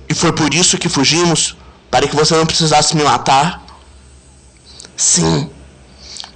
E 0.09 0.15
foi 0.15 0.33
por 0.33 0.53
isso 0.53 0.77
que 0.77 0.89
fugimos? 0.89 1.57
Para 1.89 2.09
que 2.09 2.17
você 2.17 2.35
não 2.35 2.45
precisasse 2.45 2.97
me 2.97 3.05
matar? 3.05 3.65
Sim. 4.97 5.49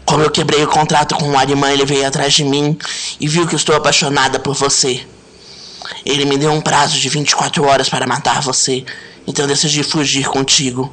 Como 0.05 0.23
eu 0.23 0.31
quebrei 0.31 0.63
o 0.63 0.69
contrato 0.69 1.15
com 1.15 1.31
o 1.31 1.39
Arimã, 1.39 1.71
ele 1.73 1.85
veio 1.85 2.07
atrás 2.07 2.35
de 2.35 2.45
mim 2.45 2.77
e 3.19 3.27
viu 3.27 3.47
que 3.47 3.57
estou 3.57 3.75
apaixonada 3.75 4.39
por 4.39 4.55
você. 4.55 5.07
Ele 6.05 6.25
me 6.25 6.37
deu 6.37 6.53
um 6.53 6.61
prazo 6.61 6.99
de 6.99 7.09
24 7.09 7.65
horas 7.65 7.89
para 7.89 8.07
matar 8.07 8.43
você, 8.43 8.85
então 9.27 9.47
decidi 9.47 9.83
fugir 9.83 10.27
contigo. 10.27 10.93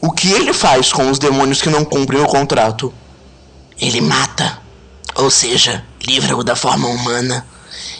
O 0.00 0.10
que 0.10 0.30
ele 0.30 0.52
faz 0.52 0.92
com 0.92 1.10
os 1.10 1.18
demônios 1.18 1.60
que 1.60 1.68
não 1.68 1.84
cumprem 1.84 2.20
o 2.20 2.26
contrato? 2.26 2.92
Ele 3.78 4.00
mata, 4.00 4.62
ou 5.14 5.30
seja, 5.30 5.84
livra-o 6.06 6.44
da 6.44 6.56
forma 6.56 6.88
humana 6.88 7.46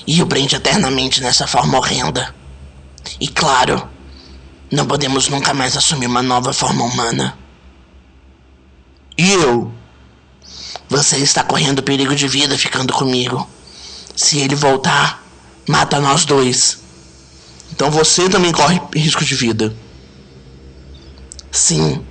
e 0.07 0.23
o 0.23 0.27
prende 0.27 0.57
eternamente 0.57 1.21
nessa 1.21 1.47
forma 1.47 1.77
horrenda. 1.77 2.35
E 3.21 3.29
claro, 3.29 3.87
não 4.71 4.87
podemos 4.87 5.29
nunca 5.29 5.53
mais 5.53 5.77
assumir 5.77 6.07
uma 6.07 6.23
nova 6.23 6.53
forma 6.53 6.85
humana. 6.85 7.37
E 9.19 9.33
eu? 9.33 9.73
Você 10.89 11.17
está 11.19 11.43
correndo 11.43 11.83
perigo 11.83 12.15
de 12.15 12.29
vida 12.29 12.57
ficando 12.57 12.93
comigo. 12.93 13.49
Se 14.15 14.39
ele 14.39 14.55
voltar, 14.55 15.25
mata 15.69 16.01
nós 16.01 16.25
dois. 16.25 16.79
Então 17.73 17.91
você 17.91 18.29
também 18.29 18.53
corre 18.53 18.81
risco 18.95 19.25
de 19.25 19.35
vida. 19.35 19.75
Sim. 21.51 22.05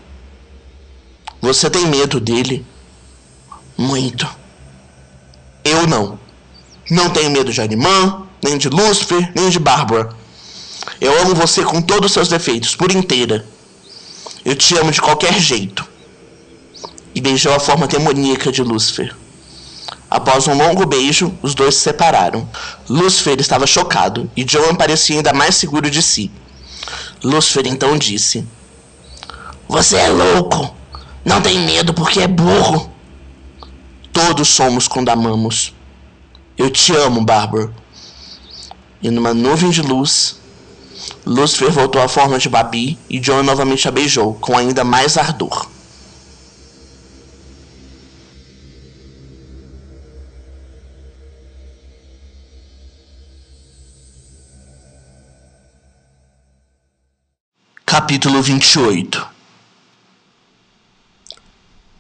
Você 1.41 1.69
tem 1.69 1.85
medo 1.87 2.19
dele? 2.19 2.65
Muito. 3.77 4.27
Eu 5.63 5.87
não. 5.87 6.19
Não 6.89 7.09
tenho 7.09 7.31
medo 7.31 7.51
de 7.51 7.61
Animã, 7.61 8.23
nem 8.43 8.57
de 8.57 8.69
Lúcifer, 8.69 9.31
nem 9.35 9.49
de 9.49 9.59
Bárbara. 9.59 10.09
Eu 10.99 11.19
amo 11.21 11.33
você 11.33 11.63
com 11.63 11.81
todos 11.81 12.07
os 12.07 12.13
seus 12.13 12.29
defeitos, 12.29 12.75
por 12.75 12.91
inteira. 12.91 13.45
Eu 14.43 14.55
te 14.55 14.77
amo 14.77 14.91
de 14.91 15.01
qualquer 15.01 15.39
jeito. 15.39 15.94
E 17.15 17.21
beijou 17.21 17.53
a 17.53 17.59
forma 17.59 17.87
demoníaca 17.87 18.51
de 18.51 18.61
Lúcifer. 18.61 19.15
Após 20.09 20.47
um 20.47 20.55
longo 20.55 20.85
beijo, 20.85 21.33
os 21.41 21.55
dois 21.55 21.75
se 21.75 21.81
separaram. 21.81 22.47
Lúcifer 22.89 23.39
estava 23.39 23.65
chocado 23.65 24.29
e 24.35 24.45
Joan 24.47 24.75
parecia 24.75 25.15
ainda 25.15 25.33
mais 25.33 25.55
seguro 25.55 25.89
de 25.89 26.01
si. 26.01 26.29
Lúcifer 27.23 27.65
então 27.67 27.97
disse: 27.97 28.45
Você 29.67 29.95
é 29.97 30.09
louco! 30.09 30.75
Não 31.23 31.41
tem 31.41 31.59
medo 31.59 31.93
porque 31.93 32.19
é 32.19 32.27
burro! 32.27 32.91
Todos 34.13 34.47
somos 34.47 34.87
quando 34.87 35.09
amamos. 35.09 35.73
Eu 36.57 36.69
te 36.69 36.95
amo, 36.95 37.25
Bárbara. 37.25 37.73
E 39.01 39.09
numa 39.09 39.33
nuvem 39.33 39.69
de 39.69 39.81
luz, 39.81 40.39
Lúcifer 41.25 41.71
voltou 41.71 42.01
à 42.01 42.07
forma 42.07 42.39
de 42.39 42.47
Babi 42.47 42.97
e 43.09 43.19
John 43.19 43.43
novamente 43.43 43.87
a 43.87 43.91
beijou, 43.91 44.35
com 44.35 44.57
ainda 44.57 44.83
mais 44.83 45.17
ardor. 45.17 45.67
Capítulo 57.95 58.41
28 58.41 59.25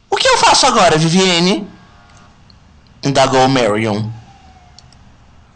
O 0.09 0.17
que 0.17 0.27
eu 0.27 0.37
faço 0.37 0.65
agora, 0.65 0.97
Vivienne? 0.97 1.65
Indagou 3.01 3.47
Marion. 3.47 4.09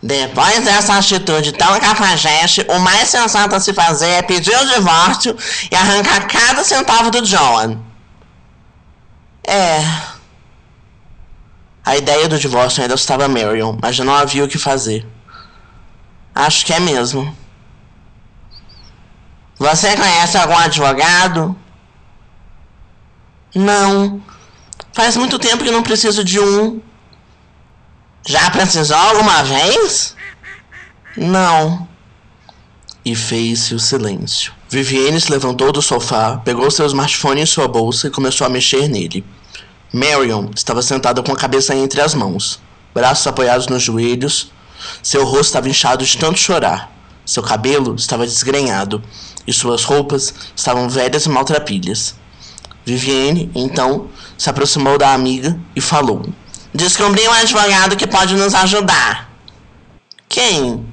Depois 0.02 0.64
dessa 0.64 0.98
atitude 0.98 1.52
tão 1.52 1.78
cafajeste, 1.82 2.66
o 2.70 2.80
mais 2.80 3.10
sensato 3.10 3.54
a 3.54 3.60
se 3.60 3.74
fazer 3.74 4.08
é 4.08 4.22
pedir 4.22 4.56
o 4.56 4.66
divórcio 4.66 5.36
e 5.70 5.76
arrancar 5.76 6.26
cada 6.26 6.64
centavo 6.64 7.12
do 7.12 7.26
Joan. 7.26 7.78
É. 9.46 9.84
A 11.84 11.98
ideia 11.98 12.30
do 12.30 12.40
divórcio 12.40 12.82
ainda 12.82 12.94
assustava 12.94 13.28
Marion, 13.28 13.78
mas 13.82 13.94
já 13.94 14.06
não 14.06 14.16
havia 14.16 14.46
o 14.46 14.48
que 14.48 14.58
fazer. 14.58 15.06
Acho 16.34 16.66
que 16.66 16.72
é 16.72 16.80
mesmo. 16.80 17.36
Você 19.60 19.94
conhece 19.98 20.38
algum 20.38 20.58
advogado? 20.58 21.54
Não. 23.54 24.24
Faz 24.94 25.18
muito 25.18 25.38
tempo 25.38 25.66
que 25.66 25.70
não 25.72 25.84
preciso 25.84 26.24
de 26.24 26.40
um. 26.40 26.80
Já 28.26 28.50
precisou 28.52 28.96
alguma 28.96 29.44
vez? 29.44 30.16
Não. 31.18 31.86
E 33.04 33.14
fez-se 33.14 33.76
o 33.76 33.80
silêncio. 33.80 34.54
Vivienne 34.70 35.20
se 35.20 35.30
levantou 35.30 35.74
do 35.74 35.82
sofá, 35.82 36.38
pegou 36.38 36.72
seu 36.72 36.86
smartphone 36.86 37.42
em 37.42 37.46
sua 37.46 37.68
bolsa 37.68 38.08
e 38.08 38.12
começou 38.12 38.48
a 38.48 38.50
mexer 38.50 38.88
nele. 38.88 39.26
Marion 39.92 40.52
estava 40.56 40.82
sentada 40.82 41.22
com 41.22 41.34
a 41.34 41.38
cabeça 41.38 41.76
entre 41.76 42.00
as 42.00 42.14
mãos, 42.14 42.62
braços 42.94 43.28
apoiados 43.28 43.68
nos 43.68 43.84
joelhos. 43.84 44.54
Seu 45.04 45.26
rosto 45.26 45.48
estava 45.48 45.68
inchado 45.68 46.06
de 46.06 46.18
tanto 46.18 46.40
chorar. 46.40 46.90
Seu 47.26 47.44
cabelo 47.44 47.96
estava 47.96 48.26
desgrenhado 48.26 49.04
e 49.50 49.54
suas 49.54 49.84
roupas 49.84 50.32
estavam 50.56 50.88
velhas 50.88 51.26
e 51.26 51.30
maltrapilhas. 51.30 52.16
Vivienne, 52.86 53.52
então, 53.56 54.08
se 54.38 54.48
aproximou 54.48 54.96
da 54.98 55.12
amiga 55.12 55.60
e 55.76 55.82
falou: 55.82 56.24
Descobri 56.74 57.28
um 57.28 57.34
advogado 57.34 57.98
que 57.98 58.06
pode 58.06 58.36
nos 58.36 58.54
ajudar. 58.54 59.28
Quem? 60.28 60.86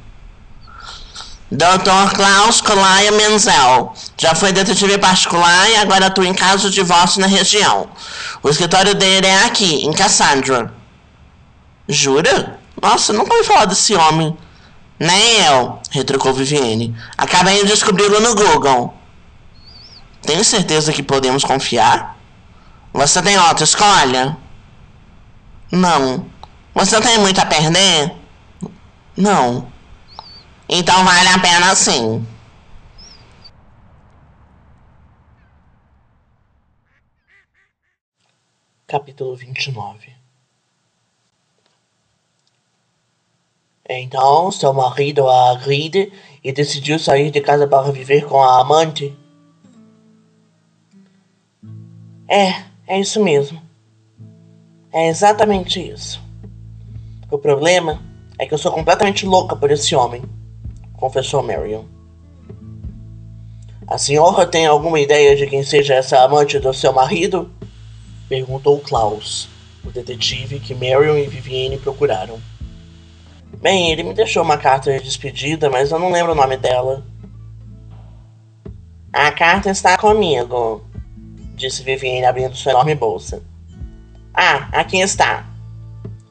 Dr. 1.51 2.15
Klaus 2.17 2.63
Kolaia 2.63 3.13
Menzel. 3.13 3.93
Já 4.17 4.35
foi 4.35 4.53
detetive 4.53 4.97
particular 4.99 5.71
e 5.71 5.77
agora 5.77 6.07
atua 6.07 6.27
em 6.27 6.35
casos 6.35 6.71
de 6.71 6.81
divórcio 6.81 7.21
na 7.21 7.27
região. 7.27 7.89
O 8.43 8.49
escritório 8.49 8.95
dele 8.95 9.27
é 9.27 9.45
aqui, 9.45 9.85
em 9.85 9.93
Cassandra. 9.93 10.73
Jura? 11.87 12.59
Nossa, 12.83 13.13
nunca 13.13 13.35
ouvi 13.35 13.47
falar 13.47 13.67
desse 13.67 13.95
homem. 13.95 14.37
Nem 14.99 15.45
eu, 15.45 15.79
retrucou 15.91 16.33
Vivienne. 16.33 16.97
Acabei 17.19 17.63
de 17.63 17.69
descobri-lo 17.69 18.21
no 18.21 18.35
Google. 18.35 18.95
Tenho 20.23 20.43
certeza 20.43 20.93
que 20.93 21.03
podemos 21.03 21.45
confiar? 21.45 22.17
Você 22.93 23.23
tem 23.23 23.39
outra 23.39 23.65
escolha? 23.65 24.37
Não. 25.71 26.27
Você 26.75 27.01
tem 27.01 27.19
muito 27.19 27.39
a 27.41 27.47
perder? 27.47 28.17
Não. 29.17 29.71
Então 30.69 31.05
vale 31.05 31.29
a 31.29 31.39
pena 31.39 31.75
sim. 31.75 32.27
Capítulo 38.87 39.37
29 39.37 40.16
Então, 43.89 44.51
seu 44.51 44.73
marido 44.73 45.29
a 45.29 45.53
agride 45.53 46.13
e 46.43 46.53
decidiu 46.53 46.99
sair 46.99 47.31
de 47.31 47.41
casa 47.41 47.67
para 47.69 47.91
viver 47.93 48.27
com 48.27 48.43
a 48.43 48.61
amante? 48.61 49.17
É, 52.29 52.65
é 52.87 53.01
isso 53.01 53.23
mesmo. 53.23 53.63
É 54.93 55.09
exatamente 55.09 55.81
isso. 55.81 56.21
O 57.31 57.39
problema 57.39 58.03
é 58.39 58.47
que 58.47 58.55
eu 58.55 58.59
sou 58.59 58.73
completamente 58.73 59.25
louca 59.25 59.55
por 59.55 59.71
esse 59.71 59.95
homem, 59.95 60.23
confessou 60.95 61.43
Marion. 61.43 61.85
A 63.87 63.99
senhora 63.99 64.45
tem 64.47 64.67
alguma 64.67 64.99
ideia 64.99 65.37
de 65.37 65.47
quem 65.47 65.63
seja 65.63 65.95
essa 65.95 66.21
amante 66.21 66.59
do 66.59 66.73
seu 66.75 66.93
marido? 66.93 67.49
Perguntou 68.29 68.81
Klaus, 68.81 69.49
o 69.85 69.91
detetive 69.91 70.59
que 70.59 70.75
Marion 70.75 71.17
e 71.17 71.29
Vivienne 71.29 71.79
procuraram. 71.79 72.41
Bem, 73.61 73.91
ele 73.91 74.03
me 74.03 74.15
deixou 74.15 74.43
uma 74.43 74.59
carta 74.59 74.93
de 74.93 75.05
despedida, 75.05 75.71
mas 75.71 75.91
eu 75.91 75.99
não 75.99 76.13
lembro 76.13 76.33
o 76.33 76.37
nome 76.37 76.57
dela. 76.57 77.05
A 79.13 79.33
carta 79.33 79.71
está 79.71 79.97
comigo, 79.97 80.85
disse 81.55 81.83
Vivienne 81.83 82.27
abrindo 82.27 82.55
sua 82.55 82.73
enorme 82.73 82.95
bolsa. 82.95 83.43
Ah, 84.33 84.69
aqui 84.73 85.01
está. 85.01 85.47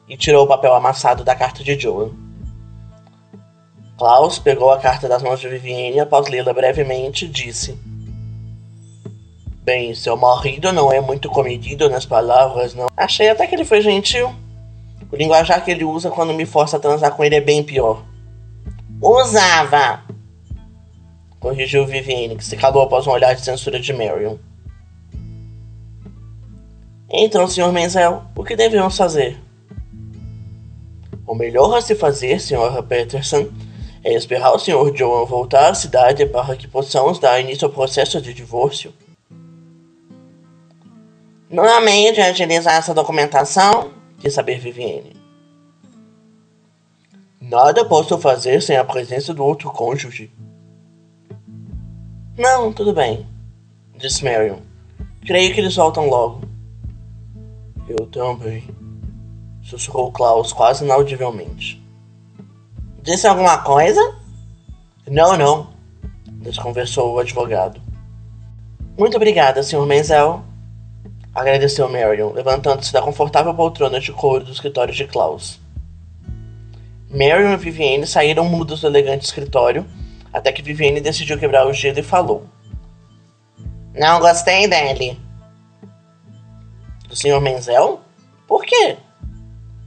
E 0.08 0.16
tirou 0.16 0.44
o 0.44 0.48
papel 0.48 0.72
amassado 0.72 1.24
da 1.24 1.34
carta 1.34 1.64
de 1.64 1.78
Joan. 1.78 2.10
Klaus 3.98 4.38
pegou 4.38 4.70
a 4.70 4.78
carta 4.78 5.08
das 5.08 5.22
mãos 5.22 5.40
de 5.40 5.48
Vivienne 5.48 5.96
e, 5.96 6.00
após 6.00 6.28
lê-la 6.28 6.52
brevemente, 6.52 7.26
disse: 7.26 7.76
Bem, 9.64 9.92
seu 9.94 10.16
marido 10.16 10.72
não 10.72 10.92
é 10.92 11.00
muito 11.00 11.28
comedido 11.28 11.90
nas 11.90 12.06
palavras, 12.06 12.72
não. 12.72 12.86
Achei 12.96 13.28
até 13.28 13.48
que 13.48 13.54
ele 13.56 13.64
foi 13.64 13.80
gentil. 13.80 14.32
O 15.16 15.18
linguajar 15.18 15.64
que 15.64 15.70
ele 15.70 15.82
usa 15.82 16.10
quando 16.10 16.34
me 16.34 16.44
força 16.44 16.76
a 16.76 16.80
transar 16.80 17.10
com 17.16 17.24
ele 17.24 17.36
é 17.36 17.40
bem 17.40 17.62
pior. 17.62 18.04
Usava! 19.00 20.02
Corrigiu 21.40 21.86
Vivienne, 21.86 22.36
que 22.36 22.44
se 22.44 22.54
calou 22.54 22.82
após 22.82 23.06
um 23.06 23.12
olhar 23.12 23.34
de 23.34 23.40
censura 23.40 23.80
de 23.80 23.94
Marion. 23.94 24.36
Então, 27.08 27.48
Sr. 27.48 27.72
Menzel, 27.72 28.24
o 28.36 28.44
que 28.44 28.54
devemos 28.54 28.94
fazer? 28.94 29.40
O 31.26 31.34
melhor 31.34 31.74
a 31.74 31.80
se 31.80 31.94
fazer, 31.94 32.36
Sra. 32.36 32.82
Peterson, 32.82 33.48
é 34.04 34.12
esperar 34.12 34.52
o 34.52 34.58
Sr. 34.58 34.94
Joan 34.94 35.24
voltar 35.24 35.70
à 35.70 35.74
cidade 35.74 36.26
para 36.26 36.54
que 36.56 36.68
possamos 36.68 37.18
dar 37.18 37.40
início 37.40 37.66
ao 37.66 37.72
processo 37.72 38.20
de 38.20 38.34
divórcio. 38.34 38.92
Não 41.48 41.64
há 41.64 41.80
meio 41.80 42.12
de 42.12 42.20
agilizar 42.20 42.74
essa 42.74 42.92
documentação? 42.92 43.95
Quis 44.18 44.34
saber 44.34 44.58
Vivienne. 44.58 45.16
Nada 47.40 47.84
posso 47.84 48.18
fazer 48.18 48.60
sem 48.62 48.76
a 48.76 48.84
presença 48.84 49.32
do 49.32 49.44
outro 49.44 49.70
cônjuge. 49.70 50.30
Não, 52.36 52.72
tudo 52.72 52.92
bem, 52.92 53.26
disse 53.96 54.24
Marion. 54.24 54.58
Creio 55.24 55.54
que 55.54 55.60
eles 55.60 55.76
voltam 55.76 56.08
logo. 56.08 56.42
Eu 57.88 58.06
também, 58.06 58.64
sussurrou 59.62 60.10
Klaus 60.10 60.52
quase 60.52 60.84
inaudivelmente. 60.84 61.82
Disse 63.02 63.26
alguma 63.26 63.58
coisa? 63.58 64.00
Não, 65.08 65.36
não, 65.36 65.68
desconversou 66.26 67.14
o 67.14 67.18
advogado. 67.20 67.80
Muito 68.98 69.16
obrigada, 69.16 69.62
Sr. 69.62 69.86
Menzel, 69.86 70.42
agradeceu 71.36 71.86
Marion, 71.86 72.32
levantando-se 72.32 72.90
da 72.90 73.02
confortável 73.02 73.52
poltrona 73.52 74.00
de 74.00 74.10
couro 74.10 74.42
do 74.42 74.52
escritório 74.52 74.94
de 74.94 75.04
Klaus. 75.04 75.60
Marion 77.10 77.52
e 77.52 77.56
Vivienne 77.58 78.06
saíram 78.06 78.46
mudos 78.46 78.80
do 78.80 78.86
elegante 78.86 79.26
escritório, 79.26 79.86
até 80.32 80.50
que 80.50 80.62
Vivienne 80.62 80.98
decidiu 80.98 81.38
quebrar 81.38 81.66
o 81.66 81.74
gelo 81.74 81.98
e 81.98 82.02
falou. 82.02 82.46
Não 83.94 84.18
gostei 84.18 84.66
dele. 84.66 85.20
Do 87.06 87.14
Sr. 87.14 87.38
Menzel? 87.40 88.00
Por 88.48 88.64
quê? 88.64 88.96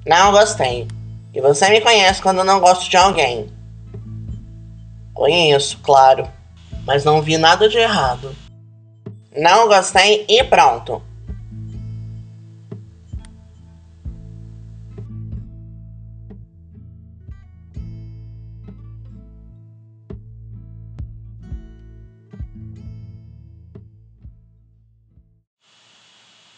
Não 0.06 0.32
gostei. 0.32 0.88
E 1.34 1.41
você 1.41 1.68
me 1.70 1.82
conhece 1.82 2.22
quando 2.22 2.43
não 2.43 2.60
gosto 2.60 2.88
de 2.88 2.95
alguém. 2.95 3.52
Conheço, 5.16 5.80
claro. 5.80 6.30
Mas 6.86 7.04
não 7.04 7.24
vi 7.24 7.38
nada 7.38 7.68
de 7.68 7.78
errado. 7.80 8.36
Não 9.36 9.68
gostei 9.68 10.26
e 10.28 10.43
pronto. 10.43 11.09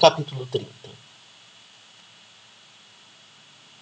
Capítulo 0.01 0.47
30 0.47 0.67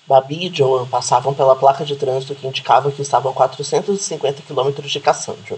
Babi 0.06 0.48
e 0.48 0.54
Joan 0.54 0.86
passavam 0.86 1.34
pela 1.34 1.56
placa 1.56 1.86
de 1.86 1.96
trânsito 1.96 2.36
que 2.36 2.46
indicava 2.46 2.92
que 2.92 3.02
estavam 3.02 3.32
a 3.32 3.34
450 3.34 4.42
km 4.42 4.82
de 4.82 5.00
Cassandra. 5.00 5.58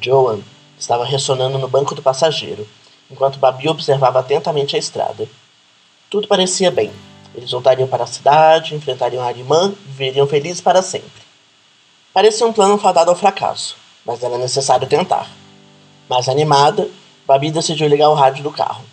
Joan 0.00 0.38
estava 0.78 1.04
ressonando 1.04 1.58
no 1.58 1.66
banco 1.66 1.96
do 1.96 2.02
passageiro, 2.02 2.64
enquanto 3.10 3.40
Babi 3.40 3.68
observava 3.68 4.20
atentamente 4.20 4.76
a 4.76 4.78
estrada. 4.78 5.28
Tudo 6.08 6.28
parecia 6.28 6.70
bem. 6.70 6.92
Eles 7.34 7.50
voltariam 7.50 7.88
para 7.88 8.04
a 8.04 8.06
cidade, 8.06 8.76
enfrentariam 8.76 9.24
a 9.24 9.32
irmã 9.32 9.74
e 9.84 9.88
viveriam 9.88 10.28
felizes 10.28 10.60
para 10.60 10.80
sempre. 10.80 11.22
Parecia 12.14 12.46
um 12.46 12.52
plano 12.52 12.78
fadado 12.78 13.10
ao 13.10 13.16
fracasso, 13.16 13.76
mas 14.06 14.22
era 14.22 14.38
necessário 14.38 14.86
tentar. 14.86 15.28
Mais 16.08 16.28
animada, 16.28 16.88
Babi 17.26 17.50
decidiu 17.50 17.88
ligar 17.88 18.10
o 18.10 18.14
rádio 18.14 18.44
do 18.44 18.52
carro. 18.52 18.84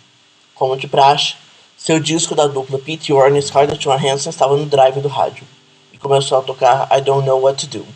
Como 0.56 0.76
de 0.76 0.88
praxe, 0.88 1.34
seu 1.76 2.00
disco 2.00 2.34
da 2.34 2.46
dupla 2.46 2.78
Pete 2.78 3.12
Yorn 3.12 3.38
e 3.38 3.42
Scarlett 3.42 3.78
Johansson 3.78 4.30
estava 4.30 4.56
no 4.56 4.64
drive 4.64 5.00
do 5.00 5.08
rádio 5.08 5.44
e 5.92 5.98
começou 5.98 6.38
a 6.38 6.42
tocar 6.42 6.88
I 6.90 7.02
Don't 7.02 7.26
Know 7.26 7.42
What 7.42 7.68
to 7.68 7.78
Do. 7.78 7.86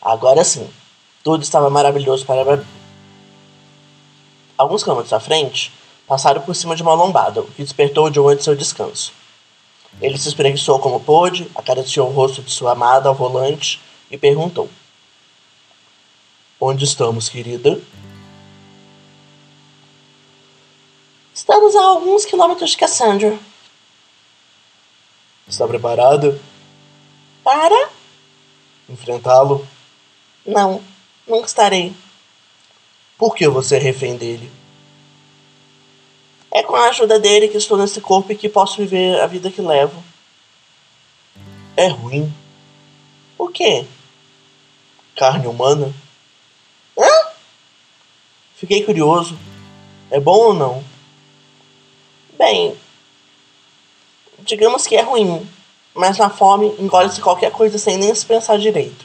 Agora 0.00 0.42
sim, 0.42 0.66
tudo 1.22 1.42
estava 1.42 1.68
maravilhoso 1.68 2.24
para 2.24 2.44
Babi. 2.44 2.66
Alguns 4.56 4.82
quilômetros 4.82 5.12
à 5.12 5.20
frente, 5.20 5.70
passaram 6.06 6.40
por 6.40 6.56
cima 6.56 6.74
de 6.74 6.82
uma 6.82 6.94
lombada, 6.94 7.42
o 7.42 7.46
que 7.46 7.62
despertou 7.62 8.12
Joan 8.12 8.36
de 8.36 8.42
seu 8.42 8.56
descanso. 8.56 9.12
Ele 10.00 10.16
se 10.16 10.28
espreguiçou 10.28 10.78
como 10.78 11.00
pôde, 11.00 11.50
acariciou 11.54 12.08
o 12.08 12.12
rosto 12.12 12.42
de 12.42 12.50
sua 12.50 12.72
amada 12.72 13.08
ao 13.08 13.14
volante 13.14 13.80
e 14.10 14.16
perguntou: 14.16 14.68
Onde 16.58 16.84
estamos, 16.84 17.28
querida? 17.28 17.78
Estamos 21.40 21.74
a 21.74 21.82
alguns 21.82 22.26
quilômetros 22.26 22.72
de 22.72 22.76
Cassandra. 22.76 23.38
Está 25.48 25.66
preparado? 25.66 26.38
Para? 27.42 27.88
Enfrentá-lo? 28.86 29.66
Não, 30.44 30.82
nunca 31.26 31.46
estarei. 31.46 31.94
Por 33.16 33.34
que 33.34 33.48
você 33.48 33.76
é 33.76 33.78
refém 33.78 34.18
dele? 34.18 34.52
É 36.50 36.62
com 36.62 36.76
a 36.76 36.90
ajuda 36.90 37.18
dele 37.18 37.48
que 37.48 37.56
estou 37.56 37.78
nesse 37.78 38.02
corpo 38.02 38.30
e 38.30 38.36
que 38.36 38.46
posso 38.46 38.76
viver 38.76 39.18
a 39.18 39.26
vida 39.26 39.50
que 39.50 39.62
levo. 39.62 40.04
É 41.74 41.88
ruim. 41.88 42.30
O 43.38 43.48
quê? 43.48 43.86
Carne 45.16 45.46
humana? 45.46 45.90
Hã? 46.98 47.30
Fiquei 48.56 48.84
curioso. 48.84 49.38
É 50.10 50.20
bom 50.20 50.36
ou 50.36 50.52
não? 50.52 50.89
Bem, 52.40 52.74
digamos 54.38 54.86
que 54.86 54.96
é 54.96 55.02
ruim, 55.02 55.46
mas 55.94 56.16
na 56.16 56.30
fome 56.30 56.74
engole-se 56.78 57.20
qualquer 57.20 57.52
coisa 57.52 57.76
sem 57.76 57.98
nem 57.98 58.14
se 58.14 58.24
pensar 58.24 58.58
direito. 58.58 59.04